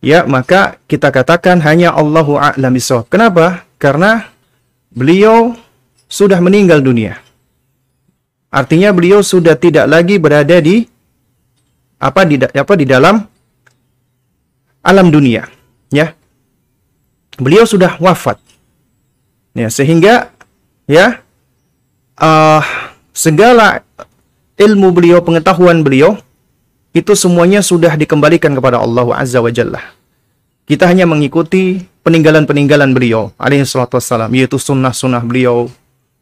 [0.00, 3.08] ya maka kita katakan hanya Allahu a'lam bisawab.
[3.08, 3.68] Kenapa?
[3.76, 4.28] Karena
[4.92, 5.56] beliau
[6.08, 7.20] sudah meninggal dunia.
[8.54, 10.86] Artinya beliau sudah tidak lagi berada di
[11.98, 13.18] apa di apa di dalam
[14.84, 15.48] alam dunia,
[15.88, 16.12] ya.
[17.40, 18.38] Beliau sudah wafat.
[19.56, 20.34] Ya, sehingga
[20.84, 21.24] ya
[22.20, 22.62] uh,
[23.14, 23.82] segala
[24.60, 26.18] ilmu beliau, pengetahuan beliau
[26.94, 29.82] itu semuanya sudah dikembalikan kepada Allah Azza wa Jalla.
[30.64, 35.70] Kita hanya mengikuti peninggalan-peninggalan beliau alaihi salatu wassalam, yaitu sunnah-sunnah beliau,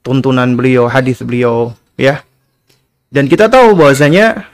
[0.00, 2.24] tuntunan beliau, hadis beliau, ya.
[3.12, 4.51] Dan kita tahu bahwasanya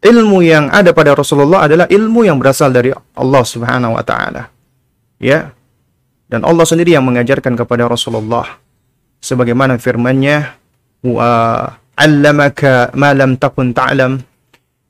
[0.00, 4.48] ilmu yang ada pada Rasulullah adalah ilmu yang berasal dari Allah Subhanahu wa taala.
[5.20, 5.52] Ya.
[6.30, 8.46] Dan Allah sendiri yang mengajarkan kepada Rasulullah
[9.18, 10.56] sebagaimana firman-Nya
[11.04, 11.28] wa
[11.98, 14.22] 'allamaka ma lam takun ta'lam.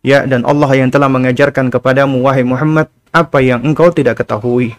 [0.01, 4.77] Ya, dan Allah yang telah mengajarkan kepadamu wahai Muhammad apa yang engkau tidak ketahui.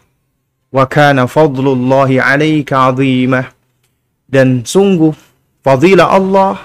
[0.71, 3.51] Wa kana fadlullahi 'alaika 'azimah.
[4.31, 5.11] Dan sungguh
[5.65, 6.61] fadilah Allah,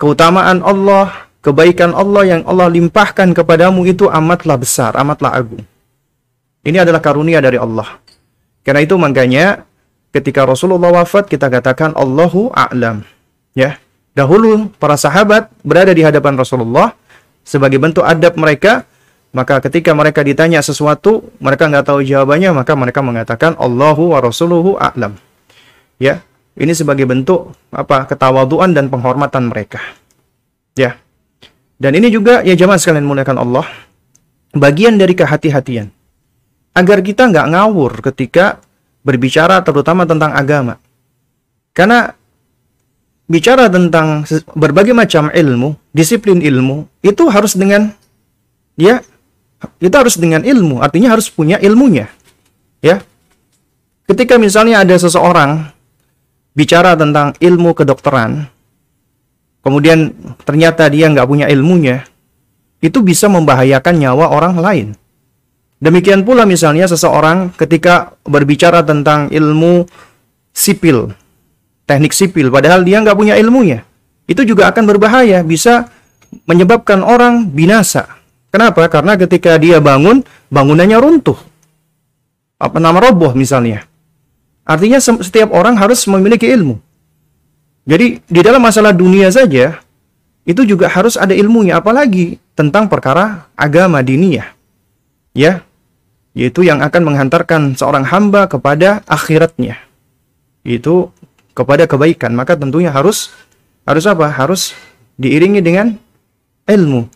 [0.00, 5.62] keutamaan Allah kebaikan Allah yang Allah limpahkan kepadamu itu amatlah besar, amatlah agung.
[6.66, 8.02] Ini adalah karunia dari Allah.
[8.66, 9.62] Karena itu makanya
[10.10, 13.06] ketika Rasulullah wafat kita katakan Allahu a'lam.
[13.54, 13.78] Ya.
[14.18, 16.96] Dahulu para sahabat berada di hadapan Rasulullah
[17.46, 18.82] sebagai bentuk adab mereka,
[19.30, 24.74] maka ketika mereka ditanya sesuatu, mereka nggak tahu jawabannya, maka mereka mengatakan Allahu wa Rasuluhu
[24.80, 25.14] a'lam.
[26.02, 26.26] Ya,
[26.58, 29.78] ini sebagai bentuk apa ketawaduan dan penghormatan mereka.
[30.74, 30.98] Ya.
[31.76, 33.66] Dan ini juga ya jamaah sekalian muliakan Allah,
[34.56, 35.92] bagian dari kehati-hatian.
[36.76, 38.60] Agar kita nggak ngawur ketika
[39.04, 40.80] berbicara terutama tentang agama.
[41.76, 42.08] Karena
[43.28, 44.24] bicara tentang
[44.56, 47.92] berbagai macam ilmu, disiplin ilmu, itu harus dengan
[48.80, 49.04] ya
[49.80, 52.08] itu harus dengan ilmu, artinya harus punya ilmunya.
[52.80, 53.04] Ya.
[54.06, 55.74] Ketika misalnya ada seseorang
[56.54, 58.46] bicara tentang ilmu kedokteran,
[59.66, 60.14] kemudian
[60.46, 62.06] ternyata dia nggak punya ilmunya,
[62.78, 64.88] itu bisa membahayakan nyawa orang lain.
[65.82, 69.90] Demikian pula misalnya seseorang ketika berbicara tentang ilmu
[70.54, 71.10] sipil,
[71.82, 73.82] teknik sipil, padahal dia nggak punya ilmunya.
[74.30, 75.90] Itu juga akan berbahaya, bisa
[76.46, 78.06] menyebabkan orang binasa.
[78.54, 78.86] Kenapa?
[78.86, 81.36] Karena ketika dia bangun, bangunannya runtuh.
[82.56, 83.84] Apa nama roboh misalnya.
[84.64, 86.85] Artinya setiap orang harus memiliki ilmu.
[87.86, 89.78] Jadi di dalam masalah dunia saja,
[90.42, 94.54] itu juga harus ada ilmunya, apalagi tentang perkara agama diniyah.
[95.36, 95.62] Ya,
[96.34, 99.78] yaitu yang akan menghantarkan seorang hamba kepada akhiratnya.
[100.66, 101.14] Itu
[101.54, 103.30] kepada kebaikan, maka tentunya harus
[103.86, 104.26] harus apa?
[104.34, 104.74] Harus
[105.14, 105.94] diiringi dengan
[106.66, 107.06] ilmu.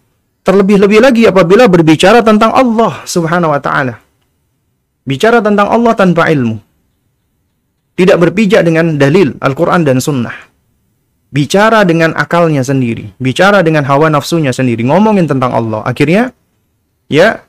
[0.47, 3.99] Terlebih-lebih lagi apabila berbicara tentang Allah Subhanahu wa taala.
[5.05, 6.57] Bicara tentang Allah tanpa ilmu.
[7.95, 10.50] Tidak berpijak dengan dalil Al-Qur'an dan sunnah.
[11.31, 15.87] Bicara dengan akalnya sendiri, bicara dengan hawa nafsunya sendiri, ngomongin tentang Allah.
[15.87, 16.35] Akhirnya
[17.07, 17.47] ya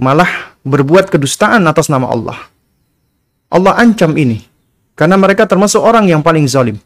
[0.00, 2.38] malah berbuat kedustaan atas nama Allah.
[3.52, 4.40] Allah ancam ini
[4.96, 6.80] karena mereka termasuk orang yang paling zalim.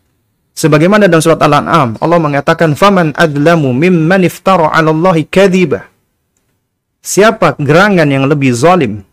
[0.59, 5.87] Sebagaimana dalam surat Al-An'am, Allah mengatakan, "Faman adlamu mimman iftara 'ala Allahi kadhiba."
[6.99, 9.07] Siapa gerangan yang lebih zalim?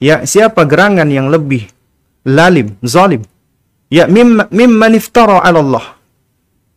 [0.00, 1.68] Ya, siapa gerangan yang lebih
[2.24, 3.28] lalim, zalim?
[3.92, 5.97] Ya, mim, mimman iftara 'ala Allah.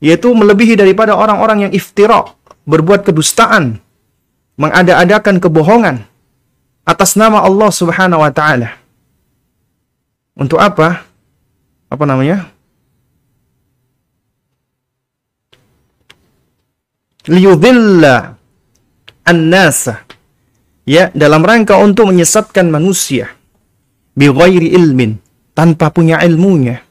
[0.02, 2.26] Yaitu melebihi daripada orang-orang yang iftira,
[2.66, 3.78] berbuat kedustaan,
[4.58, 6.10] mengada-adakan kebohongan
[6.84, 8.82] atas nama Allah Subhanahu wa taala.
[10.34, 11.06] Untuk apa?
[11.92, 12.48] apa namanya?
[17.30, 18.34] liyudhilla
[19.30, 20.02] an-nasa
[20.90, 23.30] ya dalam rangka untuk menyesatkan manusia
[24.18, 25.22] bi ilmin
[25.54, 26.82] tanpa punya ilmunya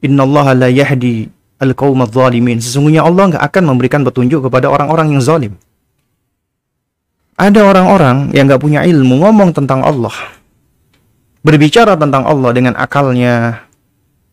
[0.00, 1.28] innallaha la yahdi
[1.60, 5.54] al-qauma zalimin sesungguhnya Allah nggak akan memberikan petunjuk kepada orang-orang yang zalim
[7.36, 10.12] ada orang-orang yang nggak punya ilmu ngomong tentang Allah
[11.44, 13.64] berbicara tentang Allah dengan akalnya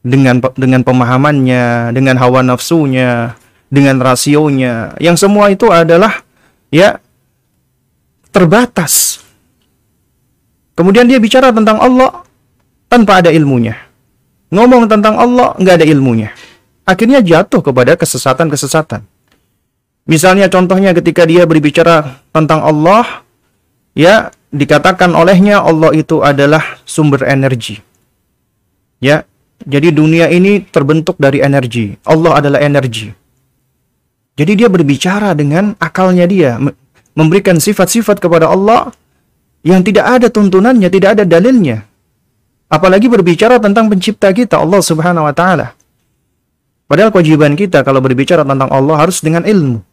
[0.07, 3.35] dengan dengan pemahamannya, dengan hawa nafsunya,
[3.67, 6.23] dengan rasionya, yang semua itu adalah
[6.71, 7.03] ya
[8.31, 9.19] terbatas.
[10.77, 12.23] Kemudian dia bicara tentang Allah
[12.87, 13.75] tanpa ada ilmunya.
[14.53, 16.31] Ngomong tentang Allah nggak ada ilmunya.
[16.88, 19.04] Akhirnya jatuh kepada kesesatan-kesesatan.
[20.08, 23.28] Misalnya contohnya ketika dia berbicara tentang Allah,
[23.91, 27.84] ya dikatakan olehnya Allah itu adalah sumber energi.
[29.04, 29.28] Ya,
[29.67, 31.91] jadi dunia ini terbentuk dari energi.
[32.08, 33.12] Allah adalah energi.
[34.39, 36.56] Jadi dia berbicara dengan akalnya dia,
[37.17, 38.95] memberikan sifat-sifat kepada Allah
[39.65, 41.84] yang tidak ada tuntunannya, tidak ada dalilnya.
[42.71, 45.76] Apalagi berbicara tentang pencipta kita, Allah Subhanahu wa taala.
[46.88, 49.84] Padahal kewajiban kita kalau berbicara tentang Allah harus dengan ilmu.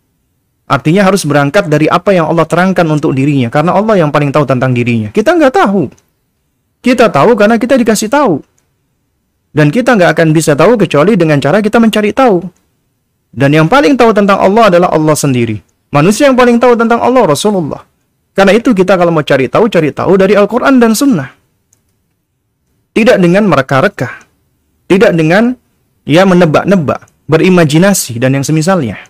[0.65, 3.53] Artinya harus berangkat dari apa yang Allah terangkan untuk dirinya.
[3.53, 5.13] Karena Allah yang paling tahu tentang dirinya.
[5.13, 5.91] Kita nggak tahu.
[6.81, 8.41] Kita tahu karena kita dikasih tahu.
[9.55, 12.43] Dan kita nggak akan bisa tahu kecuali dengan cara kita mencari tahu.
[13.35, 15.59] Dan yang paling tahu tentang Allah adalah Allah sendiri.
[15.91, 17.83] Manusia yang paling tahu tentang Allah Rasulullah.
[18.35, 21.31] Karena itu kita kalau mau cari tahu, cari tahu dari Al-Quran dan Sunnah.
[22.95, 24.23] Tidak dengan mereka-reka.
[24.91, 25.55] Tidak dengan
[26.05, 29.01] ya menebak-nebak, berimajinasi dan yang semisalnya.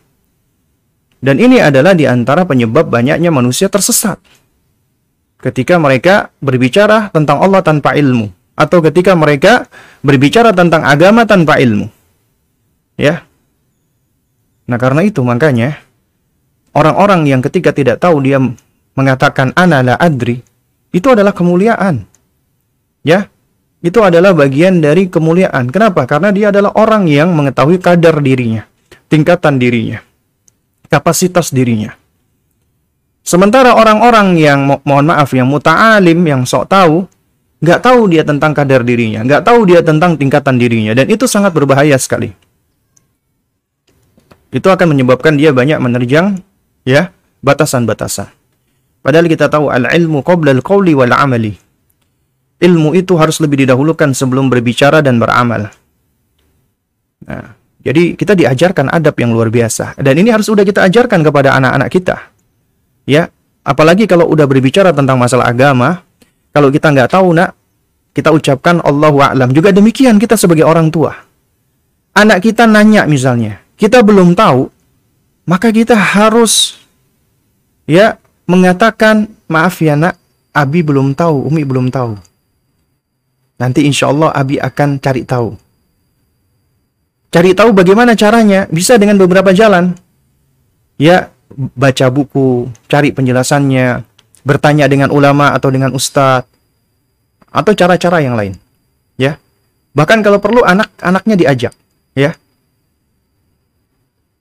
[1.25, 4.21] Dan ini adalah di antara penyebab banyaknya manusia tersesat.
[5.41, 9.67] Ketika mereka berbicara tentang Allah tanpa ilmu atau ketika mereka
[10.01, 11.91] berbicara tentang agama tanpa ilmu.
[12.95, 13.27] Ya.
[14.65, 15.83] Nah, karena itu makanya
[16.73, 18.41] orang-orang yang ketika tidak tahu dia
[18.95, 20.41] mengatakan ana la adri,
[20.95, 22.07] itu adalah kemuliaan.
[23.05, 23.29] Ya.
[23.85, 25.69] Itu adalah bagian dari kemuliaan.
[25.69, 26.09] Kenapa?
[26.09, 28.65] Karena dia adalah orang yang mengetahui kadar dirinya,
[29.13, 30.01] tingkatan dirinya,
[30.89, 31.93] kapasitas dirinya.
[33.21, 37.05] Sementara orang-orang yang mohon maaf yang muta'alim, yang sok tahu,
[37.61, 41.53] nggak tahu dia tentang kadar dirinya, nggak tahu dia tentang tingkatan dirinya, dan itu sangat
[41.53, 42.33] berbahaya sekali.
[44.55, 46.39] itu akan menyebabkan dia banyak menerjang
[46.87, 47.11] ya
[47.43, 48.31] batasan-batasan.
[49.03, 51.64] Padahal kita tahu al-ilmu qabla al-qawli wal amali.
[52.65, 55.69] Ilmu itu harus lebih didahulukan sebelum berbicara dan beramal.
[57.29, 57.53] Nah,
[57.85, 61.93] jadi kita diajarkan adab yang luar biasa dan ini harus sudah kita ajarkan kepada anak-anak
[61.93, 62.17] kita.
[63.05, 63.29] Ya,
[63.61, 66.01] apalagi kalau udah berbicara tentang masalah agama,
[66.57, 67.53] kalau kita nggak tahu nak,
[68.17, 69.53] kita ucapkan Allahu a'lam.
[69.53, 71.13] Juga demikian kita sebagai orang tua.
[72.17, 74.71] Anak kita nanya misalnya, kita belum tahu,
[75.45, 76.81] maka kita harus
[77.85, 78.17] ya
[78.49, 80.17] mengatakan maaf ya nak,
[80.55, 82.15] Abi belum tahu, Umi belum tahu.
[83.61, 85.55] Nanti insya Allah Abi akan cari tahu.
[87.31, 89.95] Cari tahu bagaimana caranya, bisa dengan beberapa jalan.
[90.99, 94.07] Ya, baca buku, cari penjelasannya,
[94.47, 96.47] bertanya dengan ulama atau dengan ustadz,
[97.51, 98.55] atau cara-cara yang lain.
[99.19, 99.39] Ya,
[99.95, 101.75] bahkan kalau perlu anak-anaknya diajak.
[102.15, 102.39] Ya,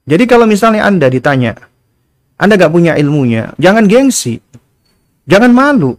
[0.04, 1.56] jadi kalau misalnya Anda ditanya,
[2.36, 4.44] Anda gak punya ilmunya, jangan gengsi.
[5.24, 5.96] Jangan malu.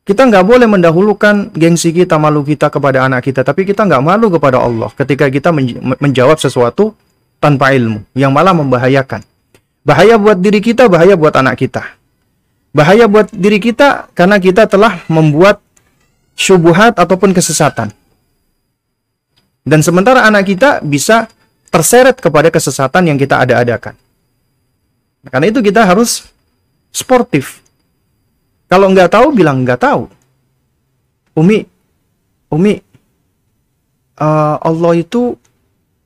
[0.00, 4.32] Kita nggak boleh mendahulukan gengsi kita, malu kita kepada anak kita, tapi kita nggak malu
[4.32, 5.52] kepada Allah ketika kita
[6.00, 6.96] menjawab sesuatu
[7.38, 9.22] tanpa ilmu, yang malah membahayakan.
[9.84, 11.84] Bahaya buat diri kita, bahaya buat anak kita.
[12.72, 15.60] Bahaya buat diri kita karena kita telah membuat
[16.36, 17.92] syubuhat ataupun kesesatan.
[19.60, 21.28] Dan sementara anak kita bisa
[21.68, 23.94] terseret kepada kesesatan yang kita ada-adakan.
[25.28, 26.24] Karena itu kita harus
[26.88, 27.60] sportif.
[28.70, 30.06] Kalau nggak tahu, bilang nggak tahu.
[31.34, 31.66] Umi,
[32.54, 32.78] Umi,
[34.22, 35.34] uh, Allah itu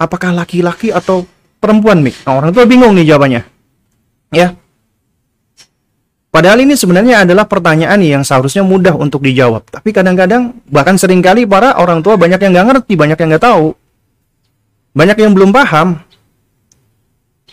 [0.00, 1.28] apakah laki-laki atau
[1.60, 2.24] perempuan, Mik?
[2.24, 3.42] Nah, orang tua bingung nih jawabannya.
[4.32, 4.56] Ya.
[6.34, 9.70] Padahal ini sebenarnya adalah pertanyaan yang seharusnya mudah untuk dijawab.
[9.70, 13.44] Tapi kadang-kadang, bahkan sering kali para orang tua banyak yang nggak ngerti, banyak yang nggak
[13.46, 13.70] tahu.
[14.98, 16.02] Banyak yang belum paham.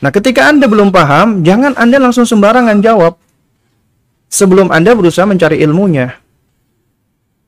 [0.01, 3.20] Nah, ketika Anda belum paham, jangan Anda langsung sembarangan jawab.
[4.31, 6.15] Sebelum Anda berusaha mencari ilmunya.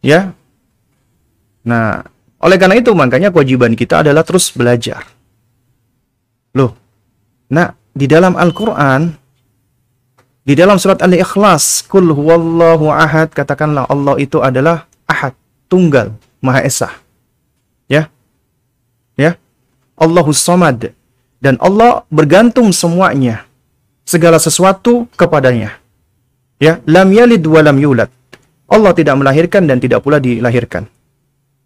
[0.03, 0.35] Ya.
[1.63, 2.03] Nah,
[2.43, 5.07] oleh karena itu makanya kewajiban kita adalah terus belajar.
[6.51, 6.75] Loh.
[7.47, 9.23] Nah, di dalam Al-Qur'an
[10.43, 15.31] di dalam surat Al-Ikhlas, kul huwallahu ahad, katakanlah Allah itu adalah ahad,
[15.71, 16.11] tunggal,
[16.43, 16.91] maha esa.
[17.87, 18.11] Ya.
[19.15, 19.39] Ya.
[19.95, 20.91] Allahus Samad
[21.39, 23.47] dan Allah bergantung semuanya
[24.03, 25.79] segala sesuatu kepadanya.
[26.63, 28.07] Ya, lam yalid wa lam yulad.
[28.71, 30.87] Allah tidak melahirkan dan tidak pula dilahirkan.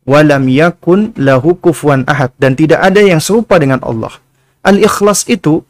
[0.10, 4.18] Walam yakun lahu kufuwan ahad dan tidak ada yang serupa dengan Allah.
[4.66, 5.62] Al-Ikhlas itu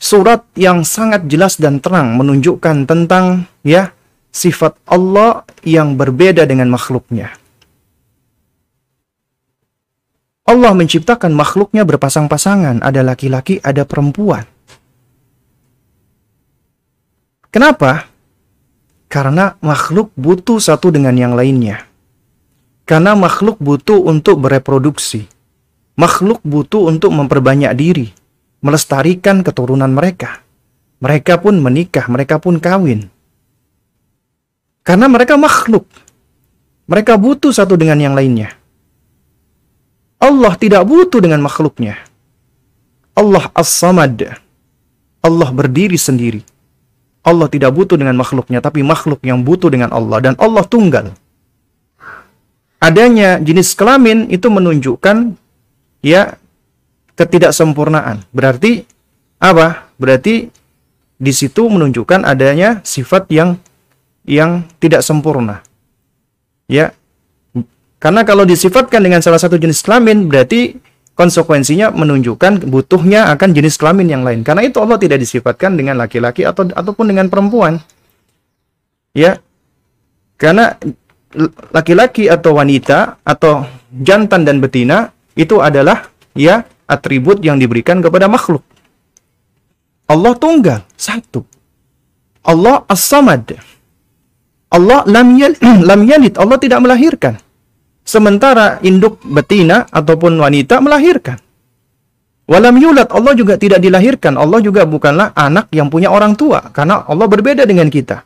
[0.00, 3.94] surat yang sangat jelas dan terang menunjukkan tentang ya
[4.34, 7.30] sifat Allah yang berbeda dengan makhluknya.
[10.48, 14.48] Allah menciptakan makhluknya berpasang-pasangan, ada laki-laki, ada perempuan.
[17.52, 18.08] Kenapa?
[19.08, 21.88] Karena makhluk butuh satu dengan yang lainnya.
[22.84, 25.24] Karena makhluk butuh untuk bereproduksi.
[25.96, 28.12] Makhluk butuh untuk memperbanyak diri,
[28.60, 30.44] melestarikan keturunan mereka.
[31.00, 33.08] Mereka pun menikah, mereka pun kawin.
[34.84, 35.88] Karena mereka makhluk.
[36.88, 38.56] Mereka butuh satu dengan yang lainnya.
[40.18, 41.96] Allah tidak butuh dengan makhluknya.
[43.12, 44.40] Allah as-samad.
[45.20, 46.40] Allah berdiri sendiri.
[47.28, 50.24] Allah tidak butuh dengan makhluknya, tapi makhluk yang butuh dengan Allah.
[50.24, 51.12] Dan Allah tunggal.
[52.80, 55.36] Adanya jenis kelamin itu menunjukkan
[56.00, 56.40] ya
[57.20, 58.24] ketidaksempurnaan.
[58.32, 58.88] Berarti
[59.36, 59.92] apa?
[60.00, 60.48] Berarti
[61.18, 63.60] di situ menunjukkan adanya sifat yang
[64.24, 65.60] yang tidak sempurna.
[66.70, 66.94] Ya,
[67.98, 70.78] karena kalau disifatkan dengan salah satu jenis kelamin berarti
[71.18, 74.46] konsekuensinya menunjukkan butuhnya akan jenis kelamin yang lain.
[74.46, 77.82] Karena itu Allah tidak disifatkan dengan laki-laki atau ataupun dengan perempuan.
[79.10, 79.42] Ya.
[80.38, 80.78] Karena
[81.74, 86.06] laki-laki atau wanita atau jantan dan betina itu adalah
[86.38, 88.62] ya atribut yang diberikan kepada makhluk.
[90.06, 91.42] Allah tunggal, satu.
[92.46, 93.58] Allah as-samad.
[94.70, 95.52] Allah lam, yal,
[95.88, 97.36] lam yalid, Allah tidak melahirkan.
[98.08, 101.36] Sementara induk betina ataupun wanita melahirkan.
[102.48, 104.40] Walam yulat, Allah juga tidak dilahirkan.
[104.40, 106.72] Allah juga bukanlah anak yang punya orang tua.
[106.72, 108.24] Karena Allah berbeda dengan kita.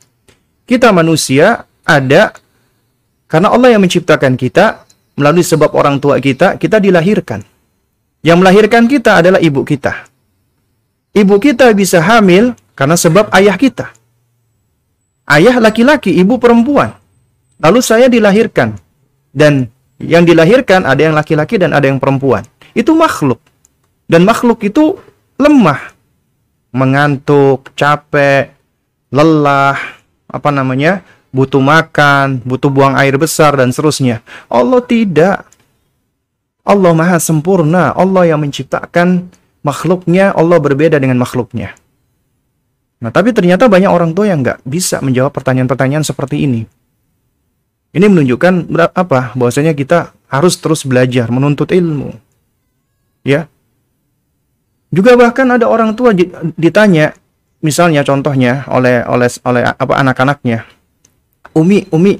[0.62, 2.30] Kita manusia ada
[3.26, 4.87] karena Allah yang menciptakan kita
[5.18, 7.43] melalui sebab orang tua kita, kita dilahirkan.
[8.22, 10.07] Yang melahirkan kita adalah ibu kita.
[11.11, 13.91] Ibu kita bisa hamil karena sebab ayah kita.
[15.26, 16.95] Ayah laki-laki, ibu perempuan.
[17.59, 18.78] Lalu saya dilahirkan
[19.33, 19.72] dan
[20.03, 22.42] yang dilahirkan ada yang laki-laki dan ada yang perempuan.
[22.74, 23.38] Itu makhluk.
[24.11, 24.98] Dan makhluk itu
[25.38, 25.94] lemah,
[26.74, 28.53] mengantuk, capek,
[29.09, 29.78] lelah,
[30.28, 31.00] apa namanya,
[31.32, 34.20] butuh makan, butuh buang air besar dan seterusnya.
[34.50, 35.48] Allah tidak.
[36.62, 37.90] Allah maha sempurna.
[37.96, 39.32] Allah yang menciptakan
[39.64, 41.74] makhluknya, Allah berbeda dengan makhluknya.
[43.03, 46.62] Nah, tapi ternyata banyak orang tua yang nggak bisa menjawab pertanyaan-pertanyaan seperti ini.
[47.93, 49.36] Ini menunjukkan apa?
[49.36, 52.16] Bahwasanya kita harus terus belajar, menuntut ilmu.
[53.20, 53.53] Ya.
[54.88, 56.16] Juga bahkan ada orang tua
[56.57, 57.12] ditanya,
[57.61, 60.64] misalnya contohnya oleh oleh oleh apa anak-anaknya,
[61.53, 62.16] Umi, Umi,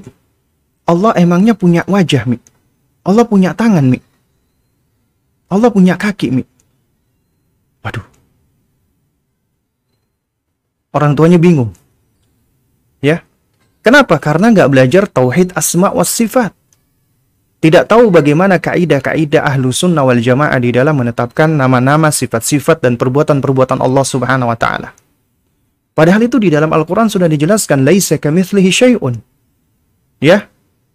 [0.85, 2.37] Allah emangnya punya wajah, Mi?
[3.01, 3.97] Allah punya tangan, Mi?
[5.49, 6.43] Allah punya kaki, Mi?
[7.81, 8.05] Waduh.
[10.93, 11.73] Orang tuanya bingung.
[13.01, 13.25] Ya.
[13.83, 14.15] Kenapa?
[14.15, 16.55] Karena nggak belajar tauhid asma was sifat.
[17.59, 23.79] Tidak tahu bagaimana kaidah-kaidah ahlu sunnah wal jamaah di dalam menetapkan nama-nama, sifat-sifat, dan perbuatan-perbuatan
[23.79, 24.91] Allah subhanahu wa ta'ala.
[25.95, 29.15] Padahal itu di dalam Al-Quran sudah dijelaskan, Laisa kamithlihi syai'un.
[30.19, 30.47] Ya.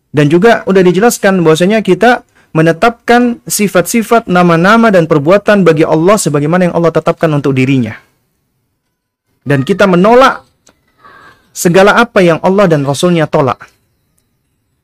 [0.08, 2.24] Dan juga sudah dijelaskan bahwasanya kita
[2.56, 7.96] menetapkan sifat-sifat, nama-nama dan perbuatan bagi Allah sebagaimana yang Allah tetapkan untuk dirinya.
[9.44, 10.47] Dan kita menolak
[11.54, 13.68] segala apa yang Allah dan Rasulnya tolak.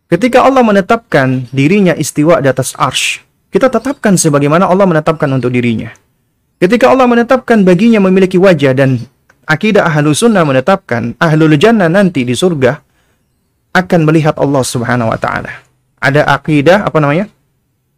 [0.09, 5.91] Ketika Allah menetapkan dirinya istiwa di atas arsh, kita tetapkan sebagaimana Allah menetapkan untuk dirinya.
[6.61, 9.01] Ketika Allah menetapkan baginya memiliki wajah dan
[9.49, 12.79] akidah ahlu sunnah menetapkan ahlul jannah nanti di surga
[13.75, 15.51] akan melihat Allah subhanahu wa ta'ala.
[15.99, 17.33] Ada akidah, apa namanya?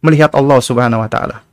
[0.01, 1.43] melihat Allah Subhanahu wa taala.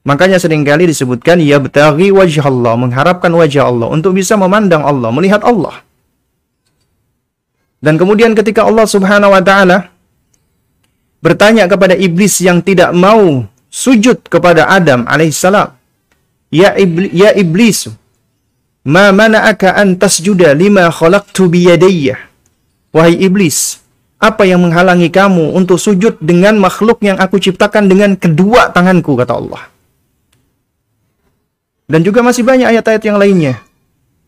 [0.00, 5.12] Makanya sering kali disebutkan ya betagi wajah Allah, mengharapkan wajah Allah untuk bisa memandang Allah,
[5.12, 5.84] melihat Allah.
[7.80, 9.88] Dan kemudian ketika Allah Subhanahu wa taala
[11.24, 15.72] bertanya kepada iblis yang tidak mau sujud kepada Adam alaihissalam,
[16.52, 17.88] "Ya iblis, ya iblis,
[18.84, 22.20] ma mana'aka an tasjuda lima khalaqtu biyadayya?"
[22.92, 23.80] Wahai iblis,
[24.20, 29.32] apa yang menghalangi kamu untuk sujud dengan makhluk yang aku ciptakan dengan kedua tanganku, kata
[29.40, 29.62] Allah.
[31.88, 33.54] Dan juga masih banyak ayat-ayat yang lainnya.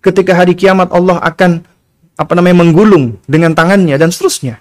[0.02, 1.62] Ketika hari kiamat Allah akan
[2.16, 4.60] apa namanya menggulung dengan tangannya dan seterusnya.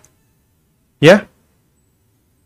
[1.02, 1.28] Ya.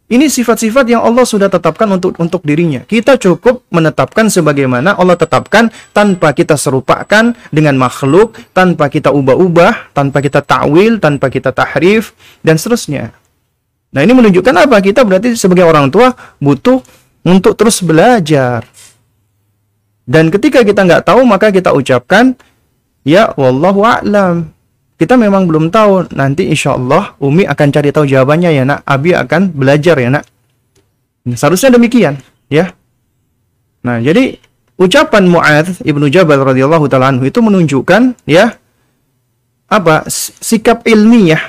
[0.06, 2.86] Ini sifat-sifat yang Allah sudah tetapkan untuk untuk dirinya.
[2.86, 10.22] Kita cukup menetapkan sebagaimana Allah tetapkan tanpa kita serupakan dengan makhluk, tanpa kita ubah-ubah, tanpa
[10.22, 12.14] kita takwil, tanpa kita tahrif
[12.46, 13.18] dan seterusnya.
[13.98, 14.78] Nah, ini menunjukkan apa?
[14.78, 16.86] Kita berarti sebagai orang tua butuh
[17.26, 18.62] untuk terus belajar.
[20.06, 22.38] Dan ketika kita nggak tahu, maka kita ucapkan,
[23.02, 24.55] ya wallahu a'lam
[24.96, 26.16] kita memang belum tahu.
[26.16, 28.80] Nanti insya Allah Umi akan cari tahu jawabannya ya nak.
[28.88, 30.24] Abi akan belajar ya nak.
[31.28, 32.16] Nah, seharusnya demikian
[32.48, 32.72] ya.
[33.84, 34.40] Nah jadi
[34.80, 38.56] ucapan Mu'adz ibnu Jabal radhiyallahu taala itu menunjukkan ya
[39.68, 40.08] apa
[40.40, 41.44] sikap ilmiah.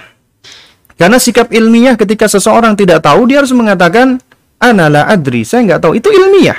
[0.97, 4.19] Karena sikap ilmiah ketika seseorang tidak tahu dia harus mengatakan
[4.59, 5.45] anala adri.
[5.47, 5.93] Saya nggak tahu.
[5.95, 6.59] Itu ilmiah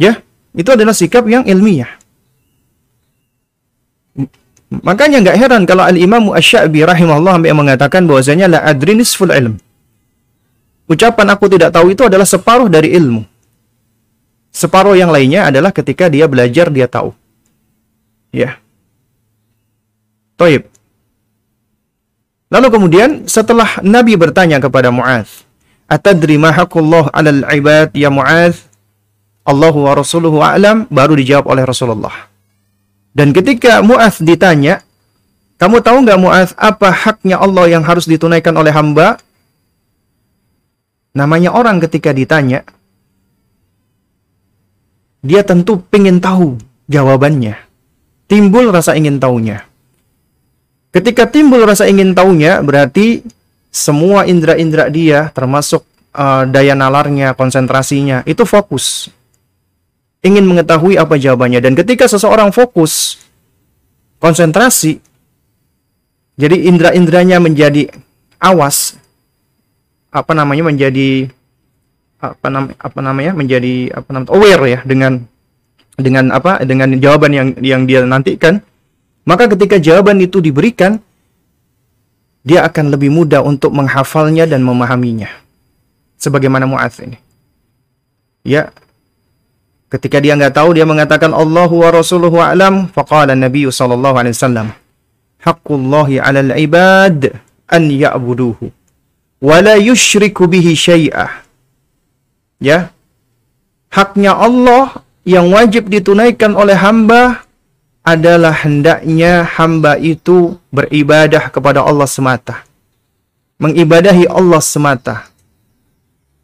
[0.00, 0.16] ya.
[0.56, 1.97] Itu adalah sikap yang ilmiah
[4.68, 9.56] Makanya nggak heran kalau Al-Imam Asy-Sya'bi rahimahullah mengatakan bahwasanya la adri nisful ilm.
[10.88, 13.24] Ucapan aku tidak tahu itu adalah separuh dari ilmu.
[14.52, 17.12] Separuh yang lainnya adalah ketika dia belajar dia tahu.
[18.32, 18.60] Ya.
[20.36, 20.68] Toib.
[22.48, 25.44] Lalu kemudian setelah Nabi bertanya kepada Mu'adz,
[25.84, 28.68] "Atadri ma 'alal 'ibad ya Mu'adz?"
[29.48, 32.28] Allahu wa rasuluhu a'lam, baru dijawab oleh Rasulullah.
[33.16, 34.84] Dan ketika Mu'az ditanya,
[35.58, 39.18] kamu tahu nggak Mu'az apa haknya Allah yang harus ditunaikan oleh hamba?
[41.16, 42.62] Namanya orang ketika ditanya,
[45.18, 47.58] dia tentu pengen tahu jawabannya.
[48.30, 49.66] Timbul rasa ingin tahunya.
[50.94, 53.24] Ketika timbul rasa ingin tahunya, berarti
[53.68, 55.84] semua indera-indera dia, termasuk
[56.14, 59.10] uh, daya nalarnya, konsentrasinya, itu fokus
[60.22, 61.62] ingin mengetahui apa jawabannya.
[61.62, 63.22] Dan ketika seseorang fokus,
[64.18, 64.98] konsentrasi,
[66.38, 67.90] jadi indera-inderanya menjadi
[68.38, 68.98] awas,
[70.08, 71.28] apa namanya menjadi
[72.18, 75.22] apa nam apa namanya menjadi apa namanya aware ya dengan
[75.94, 78.58] dengan apa dengan jawaban yang yang dia nantikan
[79.22, 80.98] maka ketika jawaban itu diberikan
[82.42, 85.30] dia akan lebih mudah untuk menghafalnya dan memahaminya
[86.18, 87.18] sebagaimana Mu'adz ini
[88.42, 88.74] ya
[89.88, 92.92] Ketika dia nggak tahu, dia mengatakan Allahu wa rasuluhu a'lam.
[92.92, 94.68] Faqala Nabi sallallahu alaihi wasallam,
[95.40, 97.40] Haqqullahi 'alal ibad
[97.72, 98.68] an ya'buduhu
[99.40, 101.40] wa la yushriku bihi syai'ah.
[102.60, 102.92] Ya.
[103.88, 107.48] Haknya Allah yang wajib ditunaikan oleh hamba
[108.04, 112.68] adalah hendaknya hamba itu beribadah kepada Allah semata.
[113.56, 115.32] Mengibadahi Allah semata.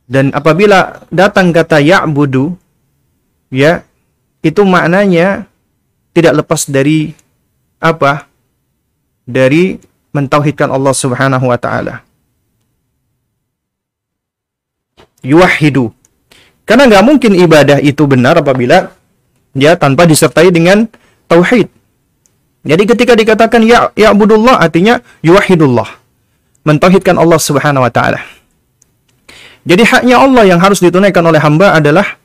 [0.09, 2.57] Dan apabila datang kata ya'budu,
[3.55, 3.87] ya,
[4.43, 5.47] itu maknanya
[6.11, 7.15] tidak lepas dari
[7.79, 8.27] apa?
[9.25, 9.79] Dari
[10.11, 12.03] mentauhidkan Allah Subhanahu wa taala.
[15.25, 15.95] Yuwahidu.
[16.69, 18.93] Karena nggak mungkin ibadah itu benar apabila
[19.57, 20.85] ya tanpa disertai dengan
[21.31, 21.69] tauhid.
[22.65, 26.01] Jadi ketika dikatakan ya ya'budullah artinya yuwahidullah.
[26.65, 28.25] Mentauhidkan Allah Subhanahu wa taala.
[29.65, 32.21] Jadi haknya Allah yang harus ditunaikan oleh hamba adalah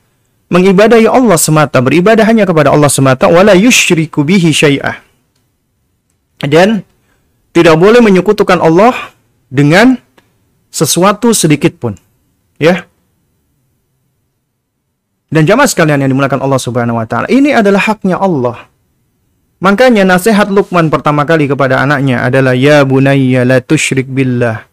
[0.50, 4.98] mengibadahi Allah semata, beribadah hanya kepada Allah semata wala yusyriku bihi syai'ah.
[6.42, 6.82] Dan
[7.54, 9.14] tidak boleh menyekutukan Allah
[9.46, 9.98] dengan
[10.70, 11.94] sesuatu sedikit pun.
[12.58, 12.86] Ya.
[15.30, 18.66] Dan jamaah sekalian yang dimuliakan Allah Subhanahu wa taala, ini adalah haknya Allah.
[19.60, 24.66] Makanya nasihat Luqman pertama kali kepada anaknya adalah ya bunayya la tusyrik billah.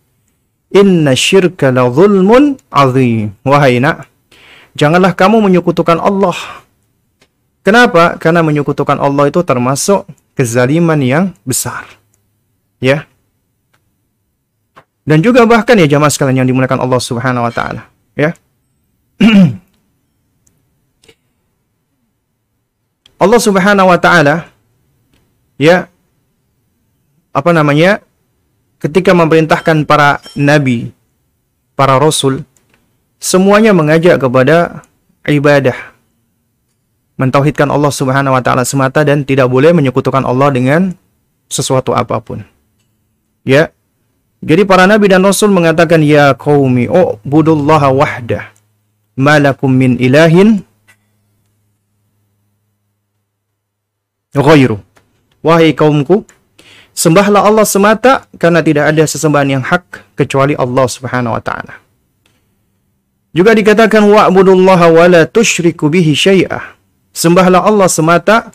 [0.74, 3.36] Inna syirka la zulmun azim.
[3.44, 4.08] Wahai nak,
[4.78, 6.38] janganlah kamu menyekutukan Allah.
[7.66, 8.16] Kenapa?
[8.22, 10.06] Karena menyekutukan Allah itu termasuk
[10.38, 11.90] kezaliman yang besar.
[12.78, 13.10] Ya.
[15.04, 18.36] Dan juga bahkan ya jamaah sekalian yang dimuliakan Allah Subhanahu wa taala, ya.
[23.18, 24.46] Allah Subhanahu wa taala
[25.58, 25.90] ya
[27.34, 28.06] apa namanya
[28.78, 30.94] ketika memerintahkan para nabi,
[31.74, 32.46] para rasul
[33.18, 34.86] semuanya mengajak kepada
[35.26, 35.76] ibadah
[37.18, 40.94] mentauhidkan Allah Subhanahu wa taala semata dan tidak boleh menyekutukan Allah dengan
[41.50, 42.46] sesuatu apa pun.
[43.42, 43.74] Ya.
[44.38, 48.54] Jadi para nabi dan rasul mengatakan ya qaumi oh budullaha wahdah
[49.18, 50.62] malakum min ilahin
[54.38, 54.78] ghairu
[55.48, 56.26] Wahai kaumku,
[56.92, 61.87] sembahlah Allah semata karena tidak ada sesembahan yang hak kecuali Allah Subhanahu wa taala.
[63.38, 66.74] Juga dikatakan wa'budullaha wa la tusyriku bihi syai'ah.
[67.14, 68.50] Sembahlah Allah semata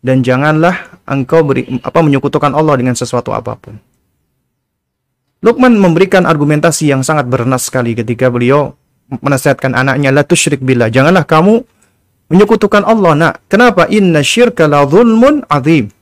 [0.00, 3.76] dan janganlah engkau beri, apa menyekutukan Allah dengan sesuatu apa pun.
[5.44, 8.72] Luqman memberikan argumentasi yang sangat bernas sekali ketika beliau
[9.20, 10.88] menasihatkan anaknya la tusyrik billah.
[10.88, 11.60] Janganlah kamu
[12.32, 13.12] menyekutukan Allah.
[13.12, 13.84] Nak, kenapa?
[13.92, 15.92] Inna syirka la zulmun azim.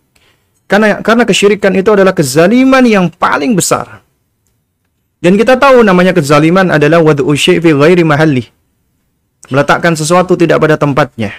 [0.70, 4.06] Karena karena kesyirikan itu adalah kezaliman yang paling besar.
[5.18, 8.46] Dan kita tahu namanya kezaliman adalah wad'u syai' fi ghairi mahalli.
[9.50, 11.34] Meletakkan sesuatu tidak pada tempatnya.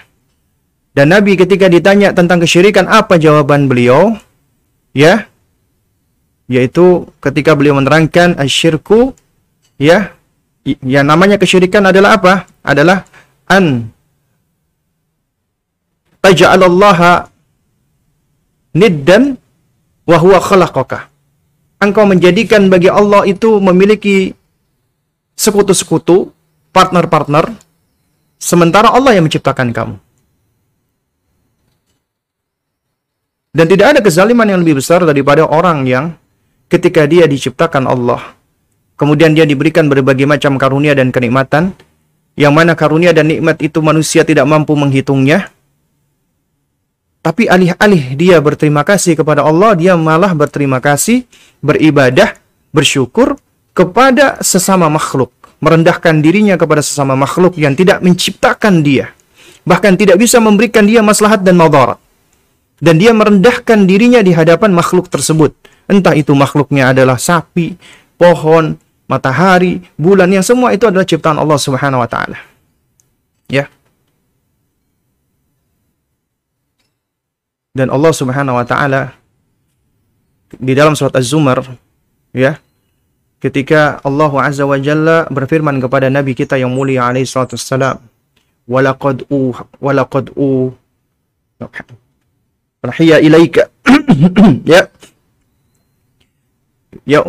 [0.91, 4.17] Dan Nabi ketika ditanya tentang kesyirikan apa jawaban beliau?
[4.91, 5.29] Ya.
[6.49, 9.13] Yaitu ketika beliau menerangkan asyirku
[9.77, 10.11] ya
[10.65, 12.33] yang namanya kesyirikan adalah apa?
[12.65, 13.05] Adalah
[13.47, 13.93] an
[16.25, 17.29] taj'alallaha
[18.75, 19.37] niddan
[20.05, 21.08] wa huwa khalaqaka.
[21.79, 24.35] Engkau menjadikan bagi Allah itu memiliki
[25.39, 26.35] sekutu-sekutu,
[26.75, 27.55] partner-partner,
[28.35, 29.95] sementara Allah yang menciptakan kamu.
[33.55, 36.19] Dan tidak ada kezaliman yang lebih besar daripada orang yang
[36.67, 38.35] ketika dia diciptakan Allah,
[38.99, 41.71] kemudian dia diberikan berbagai macam karunia dan kenikmatan,
[42.35, 45.47] yang mana karunia dan nikmat itu manusia tidak mampu menghitungnya,
[47.19, 51.27] tapi alih-alih dia berterima kasih kepada Allah, dia malah berterima kasih,
[51.59, 52.39] beribadah,
[52.71, 53.35] bersyukur
[53.75, 55.31] kepada sesama makhluk.
[55.59, 59.11] Merendahkan dirinya kepada sesama makhluk yang tidak menciptakan dia.
[59.67, 61.99] Bahkan tidak bisa memberikan dia maslahat dan madarat.
[62.79, 65.51] Dan dia merendahkan dirinya di hadapan makhluk tersebut.
[65.91, 67.75] Entah itu makhluknya adalah sapi,
[68.15, 68.79] pohon,
[69.11, 72.39] matahari, bulan, yang semua itu adalah ciptaan Allah Subhanahu wa taala.
[73.51, 73.67] Ya.
[77.79, 79.15] Dan Allah Subhanahu wa taala
[80.51, 81.63] di dalam surat Az-Zumar
[82.35, 82.59] ya
[83.39, 88.03] ketika Allah Azza wa Jalla berfirman kepada nabi kita yang mulia alaihi salatu wassalam
[88.67, 90.75] walaqad u walaqad u
[92.83, 93.71] rahiya ilaika
[94.67, 94.91] ya.
[97.07, 97.23] Ya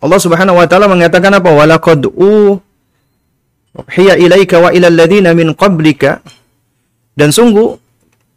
[0.00, 1.50] Allah Subhanahu wa taala mengatakan apa?
[1.50, 2.56] Walaqad u
[3.90, 6.24] hiya ilaika wa ila alladziina min qablika
[7.18, 7.76] dan sungguh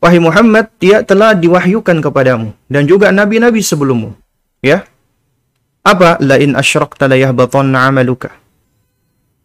[0.04, 4.12] Wahai Muhammad, dia telah diwahyukan kepadamu dan juga nabi-nabi sebelummu.
[4.60, 4.84] Ya.
[5.80, 6.20] Apa?
[6.20, 8.36] Lain asyrakta la yahbatanna amaluka.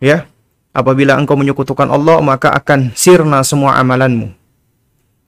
[0.02, 0.26] Ya.
[0.74, 4.34] Apabila engkau menyekutukan Allah, maka akan sirna semua amalanmu.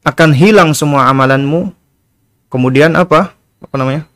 [0.03, 1.71] Akan hilang semua amalanmu.
[2.51, 3.31] Kemudian apa?
[3.63, 4.11] Apa namanya?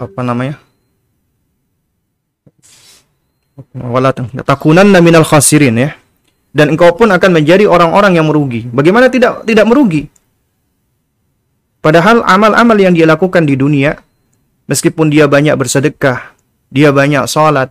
[0.00, 0.56] Apa namanya?
[3.76, 4.16] Wala
[4.48, 5.92] takunanna minal khasirin ya.
[6.52, 8.64] Dan engkau pun akan menjadi orang-orang yang merugi.
[8.68, 10.08] Bagaimana tidak tidak merugi?
[11.78, 13.94] Padahal amal-amal yang dia lakukan di dunia,
[14.66, 16.34] meskipun dia banyak bersedekah,
[16.68, 17.70] dia banyak sholat,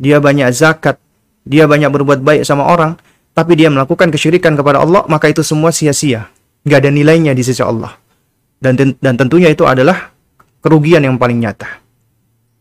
[0.00, 0.96] dia banyak zakat,
[1.44, 2.96] dia banyak berbuat baik sama orang,
[3.36, 6.32] tapi dia melakukan kesyirikan kepada Allah, maka itu semua sia-sia.
[6.64, 7.92] Nggak ada nilainya di sisi Allah.
[8.62, 10.14] Dan, dan tentunya itu adalah
[10.62, 11.82] kerugian yang paling nyata.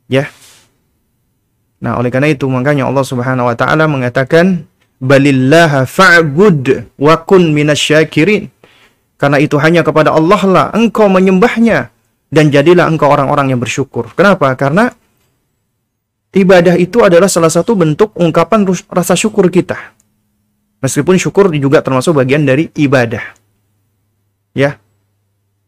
[0.09, 0.27] Ya.
[1.81, 4.65] Nah, oleh karena itu makanya Allah Subhanahu wa taala mengatakan
[5.01, 8.47] balillaha fa'bud wa kun minasyakirin.
[9.17, 11.89] Karena itu hanya kepada Allah lah engkau menyembahnya
[12.29, 14.13] dan jadilah engkau orang-orang yang bersyukur.
[14.13, 14.53] Kenapa?
[14.57, 14.89] Karena
[16.33, 19.77] ibadah itu adalah salah satu bentuk ungkapan rasa syukur kita.
[20.81, 23.21] Meskipun syukur juga termasuk bagian dari ibadah.
[24.57, 24.81] Ya.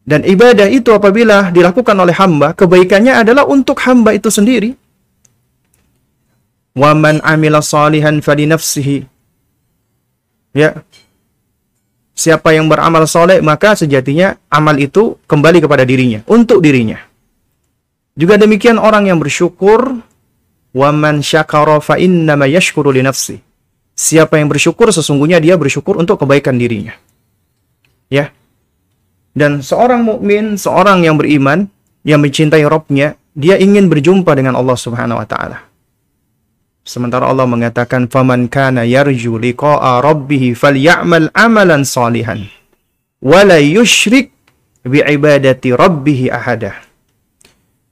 [0.04, 4.74] Dan ibadah itu apabila dilakukan oleh hamba, kebaikannya adalah untuk hamba itu sendiri.
[6.74, 9.13] Waman amila salihan fali nafsihi.
[10.54, 10.80] Ya.
[12.14, 17.02] Siapa yang beramal soleh, maka sejatinya amal itu kembali kepada dirinya, untuk dirinya.
[18.14, 19.98] Juga demikian orang yang bersyukur,
[20.70, 23.42] waman syakara fa innama yashkuru li nafsi.
[23.98, 26.94] Siapa yang bersyukur, sesungguhnya dia bersyukur untuk kebaikan dirinya.
[28.06, 28.30] Ya.
[29.34, 31.66] Dan seorang mukmin, seorang yang beriman,
[32.06, 35.58] yang mencintai Robnya, dia ingin berjumpa dengan Allah Subhanahu wa taala.
[36.84, 42.44] Sementara Allah mengatakan faman kana yarju liqa'a rabbih falyamal amalan salihan
[43.24, 44.28] wala yusyrik
[44.84, 46.84] bi ibadati rabbih ahada.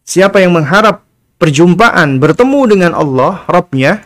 [0.05, 1.09] Siapa yang mengharap
[1.41, 4.05] perjumpaan bertemu dengan Allah Rabbnya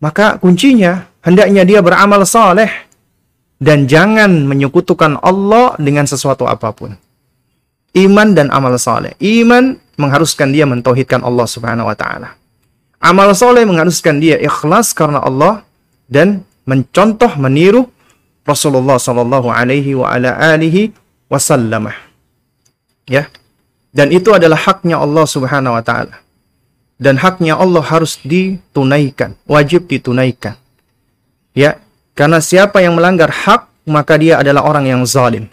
[0.00, 2.72] maka kuncinya hendaknya dia beramal saleh
[3.60, 6.96] dan jangan menyekutukan Allah dengan sesuatu apa pun.
[7.92, 9.12] Iman dan amal saleh.
[9.20, 12.39] Iman mengharuskan dia mentauhidkan Allah Subhanahu wa taala.
[13.00, 15.64] Amal soleh mengharuskan dia ikhlas karena Allah
[16.04, 17.88] dan mencontoh meniru
[18.44, 20.92] Rasulullah Sallallahu Alaihi wa ala alihi
[21.32, 21.88] wasallam.
[23.08, 23.32] Ya.
[23.90, 26.22] Dan itu adalah haknya Allah Subhanahu wa taala.
[27.00, 30.54] Dan haknya Allah harus ditunaikan, wajib ditunaikan.
[31.56, 31.80] Ya,
[32.12, 35.48] karena siapa yang melanggar hak, maka dia adalah orang yang zalim.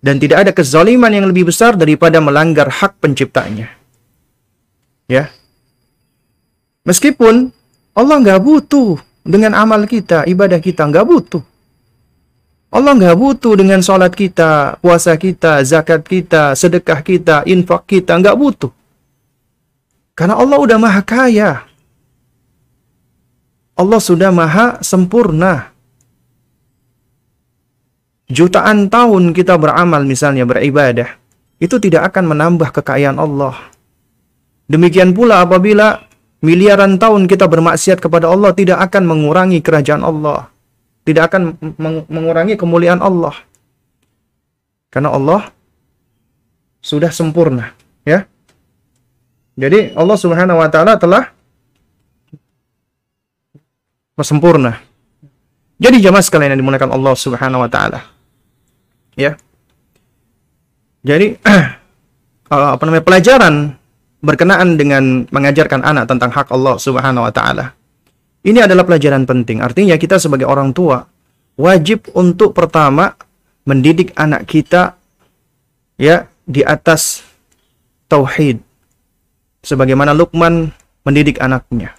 [0.00, 3.68] Dan tidak ada kezaliman yang lebih besar daripada melanggar hak penciptanya.
[5.06, 5.28] Ya,
[6.84, 7.52] Meskipun
[7.92, 11.42] Allah nggak butuh dengan amal kita, ibadah kita nggak butuh.
[12.70, 18.38] Allah nggak butuh dengan sholat kita, puasa kita, zakat kita, sedekah kita, infak kita, nggak
[18.38, 18.70] butuh.
[20.14, 21.66] Karena Allah udah maha kaya.
[23.74, 25.72] Allah sudah maha sempurna.
[28.30, 31.18] Jutaan tahun kita beramal misalnya beribadah,
[31.58, 33.58] itu tidak akan menambah kekayaan Allah.
[34.70, 36.06] Demikian pula apabila
[36.40, 40.48] miliaran tahun kita bermaksiat kepada Allah tidak akan mengurangi kerajaan Allah.
[41.04, 43.32] Tidak akan meng mengurangi kemuliaan Allah.
[44.92, 45.48] Karena Allah
[46.80, 47.72] sudah sempurna,
[48.04, 48.26] ya.
[49.56, 51.30] Jadi Allah Subhanahu wa taala telah
[54.20, 54.80] sempurna.
[55.80, 58.04] Jadi jamaah sekalian yang dimuliakan Allah Subhanahu wa taala.
[59.16, 59.40] Ya.
[61.00, 61.40] Jadi
[62.52, 63.79] apa namanya pelajaran
[64.20, 67.72] berkenaan dengan mengajarkan anak tentang hak Allah Subhanahu wa taala.
[68.40, 69.60] Ini adalah pelajaran penting.
[69.60, 71.04] Artinya kita sebagai orang tua
[71.60, 73.12] wajib untuk pertama
[73.68, 74.96] mendidik anak kita
[76.00, 77.20] ya di atas
[78.08, 78.64] tauhid.
[79.60, 80.72] Sebagaimana Luqman
[81.04, 81.92] mendidik anaknya.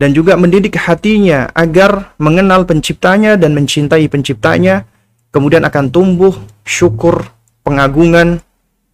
[0.00, 4.88] Dan juga mendidik hatinya agar mengenal penciptanya dan mencintai penciptanya,
[5.30, 6.32] kemudian akan tumbuh
[6.64, 7.28] syukur,
[7.62, 8.40] pengagungan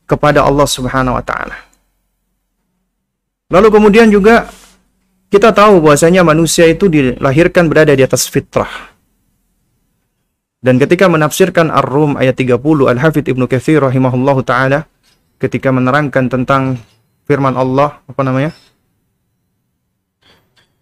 [0.05, 1.68] kepada Allah Subhanahu wa taala.
[3.49, 4.53] Lalu kemudian juga
[5.33, 8.93] kita tahu bahwasanya manusia itu dilahirkan berada di atas fitrah.
[10.59, 14.85] Dan ketika menafsirkan Ar-Rum ayat 30 Al-Hafidh Ibnu Katsir rahimahullahu taala
[15.41, 16.77] ketika menerangkan tentang
[17.25, 18.53] firman Allah apa namanya?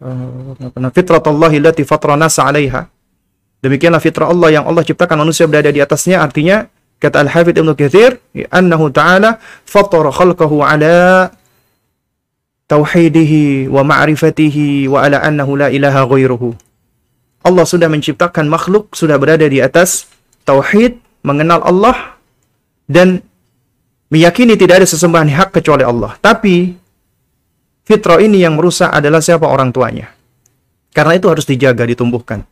[0.02, 2.82] Uh, apa Allah allati 'alaiha.
[3.62, 6.66] Demikianlah fitrah Allah yang Allah ciptakan manusia berada di atasnya artinya
[6.98, 8.18] kata Al-Hafidh Ibnu Katsir
[8.50, 9.38] annahu ta'ala
[9.68, 11.30] fatara khalqahu 'ala
[12.66, 16.54] tauhidihi wa ma'rifatihi wa ala annahu la ilaha ghairuhu.
[17.46, 20.10] Allah sudah menciptakan makhluk sudah berada di atas
[20.42, 22.18] tauhid, mengenal Allah
[22.90, 23.22] dan
[24.10, 26.18] meyakini tidak ada sesembahan hak kecuali Allah.
[26.18, 26.74] Tapi
[27.86, 30.10] fitrah ini yang merusak adalah siapa orang tuanya.
[30.90, 32.42] Karena itu harus dijaga, ditumbuhkan.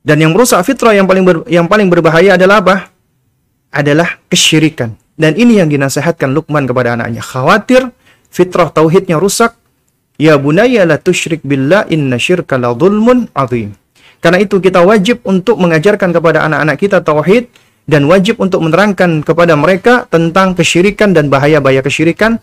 [0.00, 2.76] Dan yang merusak fitrah yang paling ber, yang paling berbahaya adalah apa?
[3.72, 4.96] Adalah kesyirikan.
[5.14, 7.20] Dan ini yang dinasehatkan Luqman kepada anaknya.
[7.20, 7.92] Khawatir
[8.30, 9.58] fitrah tauhidnya rusak,
[10.16, 13.74] ya bunayya la tusyrik billah inna syirka la zulmun azim.
[14.20, 17.48] Karena itu kita wajib untuk mengajarkan kepada anak-anak kita tauhid
[17.88, 22.36] dan wajib untuk menerangkan kepada mereka tentang kesyirikan dan bahaya-bahaya kesyirikan.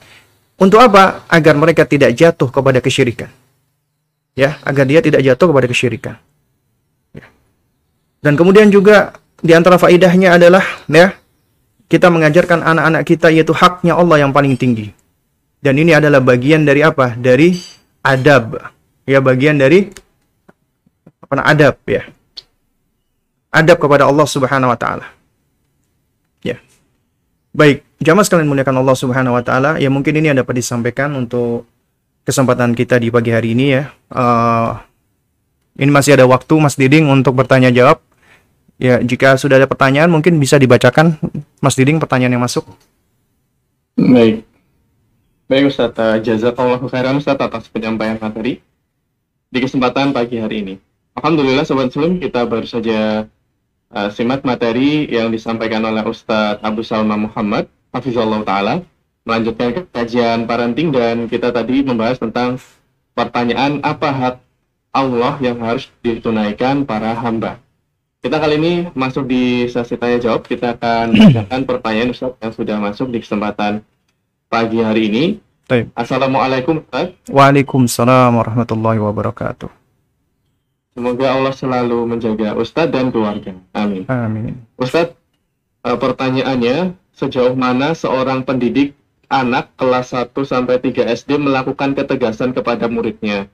[0.58, 1.22] Untuk apa?
[1.30, 3.30] Agar mereka tidak jatuh kepada kesyirikan.
[4.34, 6.16] Ya, agar dia tidak jatuh kepada kesyirikan.
[7.14, 7.30] Ya.
[8.26, 11.14] Dan kemudian juga di antara faidahnya adalah ya,
[11.86, 14.97] kita mengajarkan anak-anak kita yaitu haknya Allah yang paling tinggi.
[15.58, 17.18] Dan ini adalah bagian dari apa?
[17.18, 17.58] Dari
[18.06, 18.62] adab.
[19.08, 19.90] Ya, bagian dari
[21.24, 22.08] apa adab ya.
[23.52, 25.08] Adab kepada Allah Subhanahu wa taala.
[26.46, 26.62] Ya.
[27.52, 31.66] Baik, jamaah sekalian muliakan Allah Subhanahu wa taala, ya mungkin ini yang dapat disampaikan untuk
[32.28, 33.90] kesempatan kita di pagi hari ini ya.
[34.12, 34.78] Uh,
[35.80, 38.04] ini masih ada waktu Mas Diding untuk bertanya jawab.
[38.78, 41.18] Ya, jika sudah ada pertanyaan mungkin bisa dibacakan
[41.64, 42.68] Mas Diding pertanyaan yang masuk.
[43.98, 44.46] Baik.
[45.48, 45.96] Baik Ustaz,
[46.28, 48.60] jazakallahu khairan Ustaz atas penyampaian materi
[49.48, 50.76] di kesempatan pagi hari ini.
[51.16, 53.24] Alhamdulillah Sobat Muslim kita baru saja
[53.96, 58.84] uh, simak materi yang disampaikan oleh Ustadz Abu Salma Muhammad Hafizullah Ta'ala
[59.24, 62.60] melanjutkan kajian parenting dan kita tadi membahas tentang
[63.16, 64.36] pertanyaan apa hak
[64.92, 67.56] Allah yang harus ditunaikan para hamba.
[68.20, 70.44] Kita kali ini masuk di sesi tanya jawab.
[70.44, 73.80] Kita akan bacakan pertanyaan Ustaz yang sudah masuk di kesempatan
[74.48, 75.24] pagi hari ini.
[75.94, 77.12] Assalamualaikum Ustaz.
[77.28, 79.68] Waalaikumsalam warahmatullahi wabarakatuh.
[80.96, 83.54] Semoga Allah selalu menjaga Ustadz dan keluarga.
[83.76, 84.08] Amin.
[84.10, 84.64] Amin.
[84.80, 85.14] Ustadz,
[85.86, 92.88] uh, pertanyaannya, sejauh mana seorang pendidik anak kelas 1 sampai 3 SD melakukan ketegasan kepada
[92.88, 93.52] muridnya?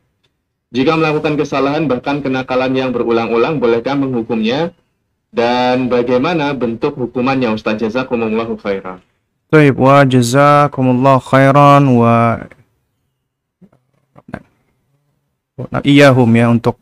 [0.72, 4.72] Jika melakukan kesalahan bahkan kenakalan yang berulang-ulang, bolehkah menghukumnya?
[5.34, 9.02] Dan bagaimana bentuk hukumannya Ustaz Jazakumullahu khairan.
[9.54, 12.42] Baik, wa jazakumullahu khairan wa
[15.70, 16.82] nah, iyahum ya untuk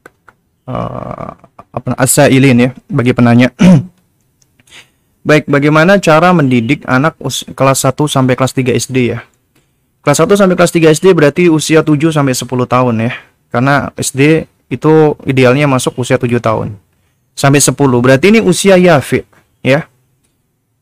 [0.71, 3.51] uh, apa asailin ya bagi penanya.
[5.27, 7.19] Baik, bagaimana cara mendidik anak
[7.59, 9.19] kelas 1 sampai kelas 3 SD ya?
[9.99, 13.11] Kelas 1 sampai kelas 3 SD berarti usia 7 sampai 10 tahun ya.
[13.51, 16.79] Karena SD itu idealnya masuk usia 7 tahun.
[17.35, 17.75] Sampai 10.
[17.75, 19.27] Berarti ini usia yafi
[19.59, 19.90] ya.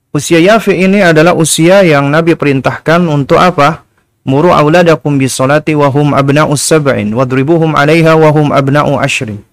[0.09, 3.85] Usia yafi ini adalah usia yang Nabi perintahkan untuk apa?
[4.25, 9.45] Muru auladakum bis salati wa hum abna'u sab'in wadribuhum 'alaiha wa hum abna'u ashrin.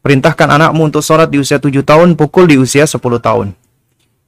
[0.00, 3.52] Perintahkan anakmu untuk sholat di usia 7 tahun, pukul di usia 10 tahun.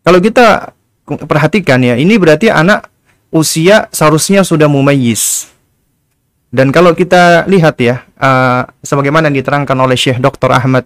[0.04, 0.76] Kalau kita
[1.24, 2.92] perhatikan ya, ini berarti anak
[3.32, 5.48] usia seharusnya sudah mumayyiz.
[6.52, 10.50] Dan kalau kita lihat ya, uh, sebagaimana diterangkan oleh Syekh Dr.
[10.52, 10.84] Ahmad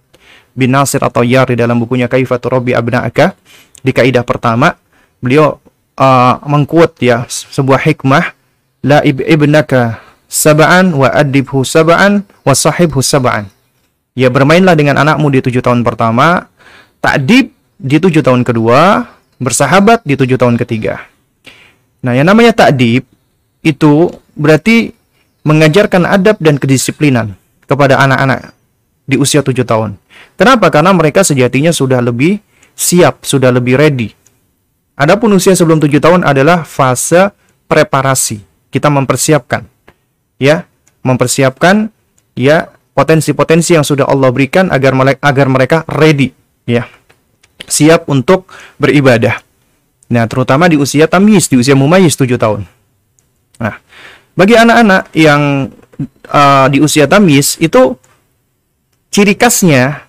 [0.54, 3.34] bin Nasir atau Yar di dalam bukunya Kaifatu Rabbi Abna'aka,
[3.80, 4.76] di kaidah pertama,
[5.24, 5.56] beliau
[5.96, 8.36] uh, mengkuat ya sebuah hikmah,
[8.84, 13.48] La ibnaka sab'an wa adibhu sab'an wa sahibhu sab'an.
[14.12, 16.52] Ya bermainlah dengan anakmu di tujuh tahun pertama,
[17.00, 17.48] takdib
[17.80, 19.08] di tujuh tahun kedua,
[19.40, 21.02] bersahabat di tujuh tahun ketiga.
[22.04, 23.08] Nah, yang namanya takdib
[23.64, 24.92] itu berarti
[25.42, 27.32] mengajarkan adab dan kedisiplinan
[27.64, 28.52] kepada anak-anak
[29.08, 29.96] di usia tujuh tahun.
[30.36, 30.68] Kenapa?
[30.68, 32.40] Karena mereka sejatinya sudah lebih
[32.76, 34.12] siap, sudah lebih ready.
[34.94, 37.34] Adapun usia sebelum tujuh tahun adalah fase
[37.66, 38.42] preparasi.
[38.70, 39.66] Kita mempersiapkan,
[40.38, 40.66] ya,
[41.02, 41.90] mempersiapkan,
[42.34, 46.30] ya, potensi-potensi yang sudah Allah berikan agar agar mereka ready
[46.64, 46.86] ya.
[47.66, 49.42] Siap untuk beribadah.
[50.08, 52.62] Nah terutama di usia tamyiz di usia mumayyiz 7 tahun.
[53.58, 53.74] Nah
[54.38, 55.70] bagi anak-anak yang
[56.30, 57.98] uh, di usia tamyiz itu
[59.10, 60.06] ciri khasnya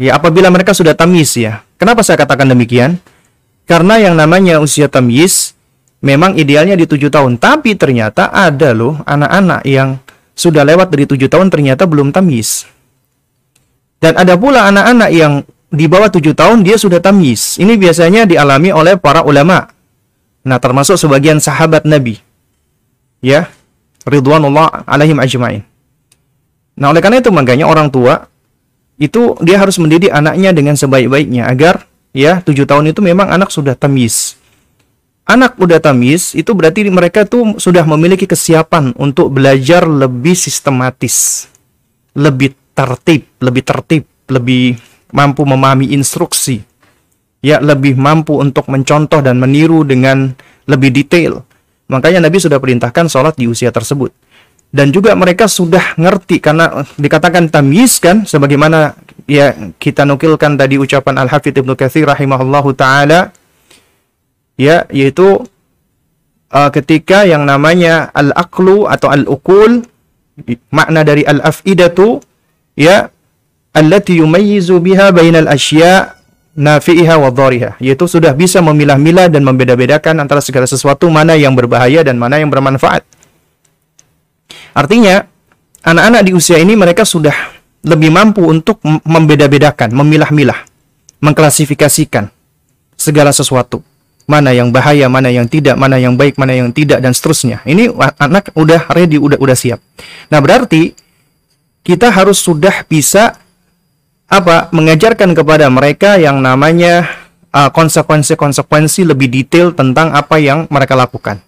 [0.00, 1.60] ya apabila mereka sudah tamyiz ya.
[1.76, 2.96] Kenapa saya katakan demikian
[3.70, 5.54] karena yang namanya usia tamyiz
[6.02, 10.02] memang idealnya di tujuh tahun tapi ternyata ada loh anak-anak yang
[10.40, 12.64] sudah lewat dari tujuh tahun ternyata belum tamis.
[14.00, 17.60] Dan ada pula anak-anak yang di bawah tujuh tahun dia sudah tamis.
[17.60, 19.68] Ini biasanya dialami oleh para ulama.
[20.40, 22.16] Nah, termasuk sebagian sahabat Nabi.
[23.20, 23.52] Ya,
[24.08, 25.60] ridwanullah alaihim ajmain.
[26.80, 28.24] Nah, oleh karena itu makanya orang tua
[28.96, 33.74] itu dia harus mendidik anaknya dengan sebaik-baiknya agar ya tujuh tahun itu memang anak sudah
[33.78, 34.40] tamis
[35.30, 41.46] anak udah tamis itu berarti mereka tuh sudah memiliki kesiapan untuk belajar lebih sistematis,
[42.18, 44.74] lebih tertib, lebih tertib, lebih
[45.14, 46.66] mampu memahami instruksi,
[47.38, 50.34] ya lebih mampu untuk mencontoh dan meniru dengan
[50.66, 51.46] lebih detail.
[51.86, 54.14] Makanya Nabi sudah perintahkan sholat di usia tersebut.
[54.70, 58.94] Dan juga mereka sudah ngerti karena dikatakan tamyiz kan sebagaimana
[59.30, 63.30] ya kita nukilkan tadi ucapan Al-Hafidz Ibnu Katsir rahimahullahu taala
[64.58, 65.46] ya yaitu
[66.50, 69.86] uh, ketika yang namanya al-aqlu atau al-uqul
[70.74, 72.18] makna dari al-afidatu
[72.74, 73.06] ya
[73.70, 76.18] allati yumayyizu biha bainal asya'
[76.58, 82.02] nafi'iha wa dhariha yaitu sudah bisa memilah-milah dan membeda-bedakan antara segala sesuatu mana yang berbahaya
[82.02, 83.06] dan mana yang bermanfaat.
[84.74, 85.26] Artinya,
[85.86, 90.68] anak-anak di usia ini mereka sudah lebih mampu untuk membeda-bedakan, memilah-milah,
[91.24, 92.28] mengklasifikasikan
[92.96, 93.80] segala sesuatu.
[94.30, 97.64] Mana yang bahaya, mana yang tidak, mana yang baik, mana yang tidak dan seterusnya.
[97.66, 99.82] Ini anak udah ready, udah udah siap.
[100.30, 100.94] Nah, berarti
[101.82, 103.34] kita harus sudah bisa
[104.30, 104.70] apa?
[104.70, 107.10] mengajarkan kepada mereka yang namanya
[107.50, 111.42] uh, konsekuensi-konsekuensi lebih detail tentang apa yang mereka lakukan.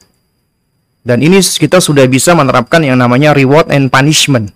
[1.02, 4.54] Dan ini kita sudah bisa menerapkan yang namanya reward and punishment.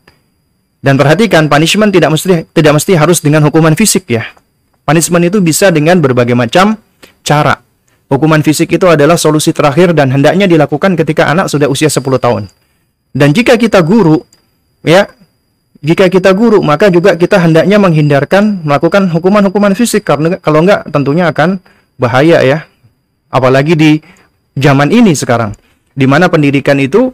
[0.86, 4.22] Dan perhatikan, punishment tidak mesti tidak mesti harus dengan hukuman fisik ya.
[4.86, 6.78] Punishment itu bisa dengan berbagai macam
[7.26, 7.58] cara.
[8.06, 12.46] Hukuman fisik itu adalah solusi terakhir dan hendaknya dilakukan ketika anak sudah usia 10 tahun.
[13.10, 14.22] Dan jika kita guru,
[14.86, 15.10] ya,
[15.82, 21.26] jika kita guru, maka juga kita hendaknya menghindarkan melakukan hukuman-hukuman fisik karena kalau enggak tentunya
[21.26, 21.58] akan
[21.98, 22.62] bahaya ya.
[23.26, 23.90] Apalagi di
[24.54, 25.50] zaman ini sekarang
[25.98, 27.10] di mana pendidikan itu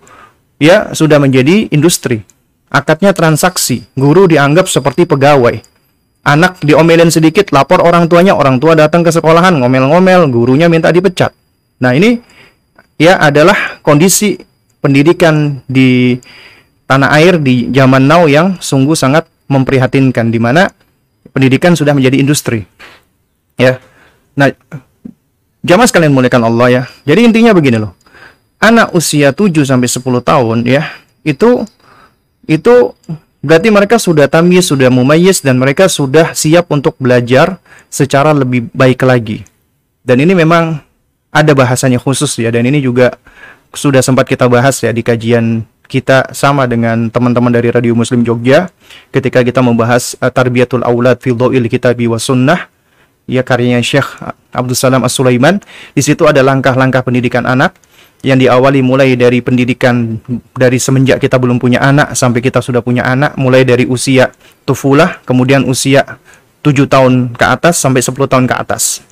[0.61, 2.21] ya sudah menjadi industri.
[2.73, 5.61] Akadnya transaksi, guru dianggap seperti pegawai.
[6.25, 11.37] Anak diomelin sedikit, lapor orang tuanya, orang tua datang ke sekolahan, ngomel-ngomel, gurunya minta dipecat.
[11.85, 12.17] Nah ini
[12.97, 14.41] ya adalah kondisi
[14.81, 16.17] pendidikan di
[16.89, 20.73] tanah air di zaman now yang sungguh sangat memprihatinkan, di mana
[21.37, 22.65] pendidikan sudah menjadi industri.
[23.61, 23.77] Ya,
[24.33, 24.49] nah
[25.61, 26.83] jamaah sekalian muliakan Allah ya.
[27.05, 27.93] Jadi intinya begini loh
[28.63, 30.87] anak usia 7 sampai 10 tahun ya,
[31.27, 31.67] itu
[32.47, 32.95] itu
[33.43, 37.59] berarti mereka sudah tamyiz, sudah mumayyiz dan mereka sudah siap untuk belajar
[37.91, 39.47] secara lebih baik lagi.
[40.03, 40.83] Dan ini memang
[41.33, 43.17] ada bahasanya khusus ya dan ini juga
[43.73, 48.69] sudah sempat kita bahas ya di kajian kita sama dengan teman-teman dari Radio Muslim Jogja
[49.13, 52.69] ketika kita membahas uh, Tarbiyatul Aulad fil Dhawil Kitabi wa Sunnah
[53.29, 54.09] ya karyanya Syekh
[54.53, 55.61] Abdul Salam As-Sulaiman.
[55.97, 57.77] Di situ ada langkah-langkah pendidikan anak
[58.23, 60.19] yang diawali mulai dari pendidikan
[60.55, 64.31] dari semenjak kita belum punya anak sampai kita sudah punya anak mulai dari usia
[64.63, 66.23] tufulah kemudian usia
[66.63, 69.03] 7 tahun ke atas sampai 10 tahun ke atas.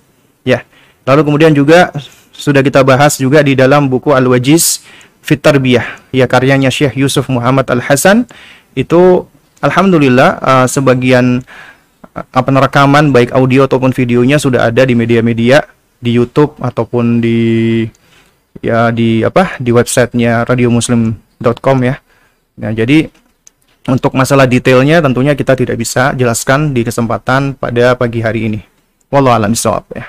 [0.46, 0.62] Ya.
[1.02, 1.90] Lalu kemudian juga
[2.30, 4.86] sudah kita bahas juga di dalam buku Al-Wajiz
[5.20, 6.14] Fit Tarbiyah.
[6.14, 8.30] Ya karyanya Syekh Yusuf Muhammad Al-Hasan.
[8.78, 9.26] Itu
[9.58, 11.42] alhamdulillah uh, sebagian
[12.14, 15.66] uh, apa rekaman baik audio ataupun videonya sudah ada di media-media
[15.98, 17.84] di YouTube ataupun di
[18.58, 22.02] ya di apa di websitenya radiomuslim.com ya.
[22.58, 23.06] Nah jadi
[23.86, 28.60] untuk masalah detailnya tentunya kita tidak bisa jelaskan di kesempatan pada pagi hari ini.
[29.08, 29.54] Wallahu a'lam
[29.94, 30.06] ya.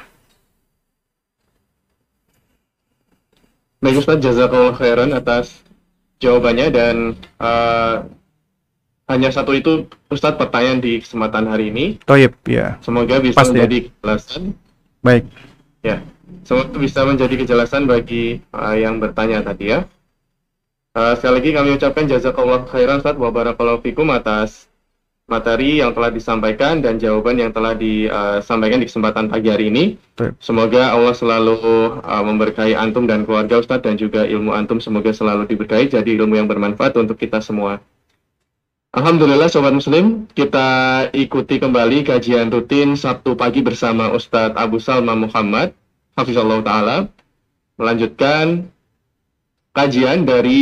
[3.82, 5.58] Baik Ustaz, jazakallah khairan atas
[6.22, 6.96] jawabannya dan
[7.42, 8.06] uh,
[9.10, 11.98] hanya satu itu Ustadz pertanyaan di kesempatan hari ini.
[12.06, 12.78] Toyib, ya.
[12.86, 14.54] Semoga bisa Pasti, menjadi kejelasan.
[15.02, 15.26] Baik.
[15.82, 16.06] Ya.
[16.42, 19.86] Semoga bisa menjadi kejelasan bagi uh, yang bertanya tadi ya.
[20.92, 24.68] Uh, sekali lagi kami ucapkan jazakallah khairan Ustaz wa barakallahu fikum atas
[25.30, 29.96] materi yang telah disampaikan dan jawaban yang telah disampaikan di kesempatan pagi hari ini.
[30.44, 31.56] Semoga Allah selalu
[32.04, 36.36] uh, memberkahi antum dan keluarga Ustaz dan juga ilmu antum semoga selalu diberkahi jadi ilmu
[36.36, 37.80] yang bermanfaat untuk kita semua.
[38.92, 45.72] Alhamdulillah Sobat Muslim, kita ikuti kembali kajian rutin Sabtu pagi bersama Ustadz Abu Salma Muhammad
[46.16, 46.98] Hafizallah Ta'ala
[47.80, 48.68] melanjutkan
[49.72, 50.60] kajian dari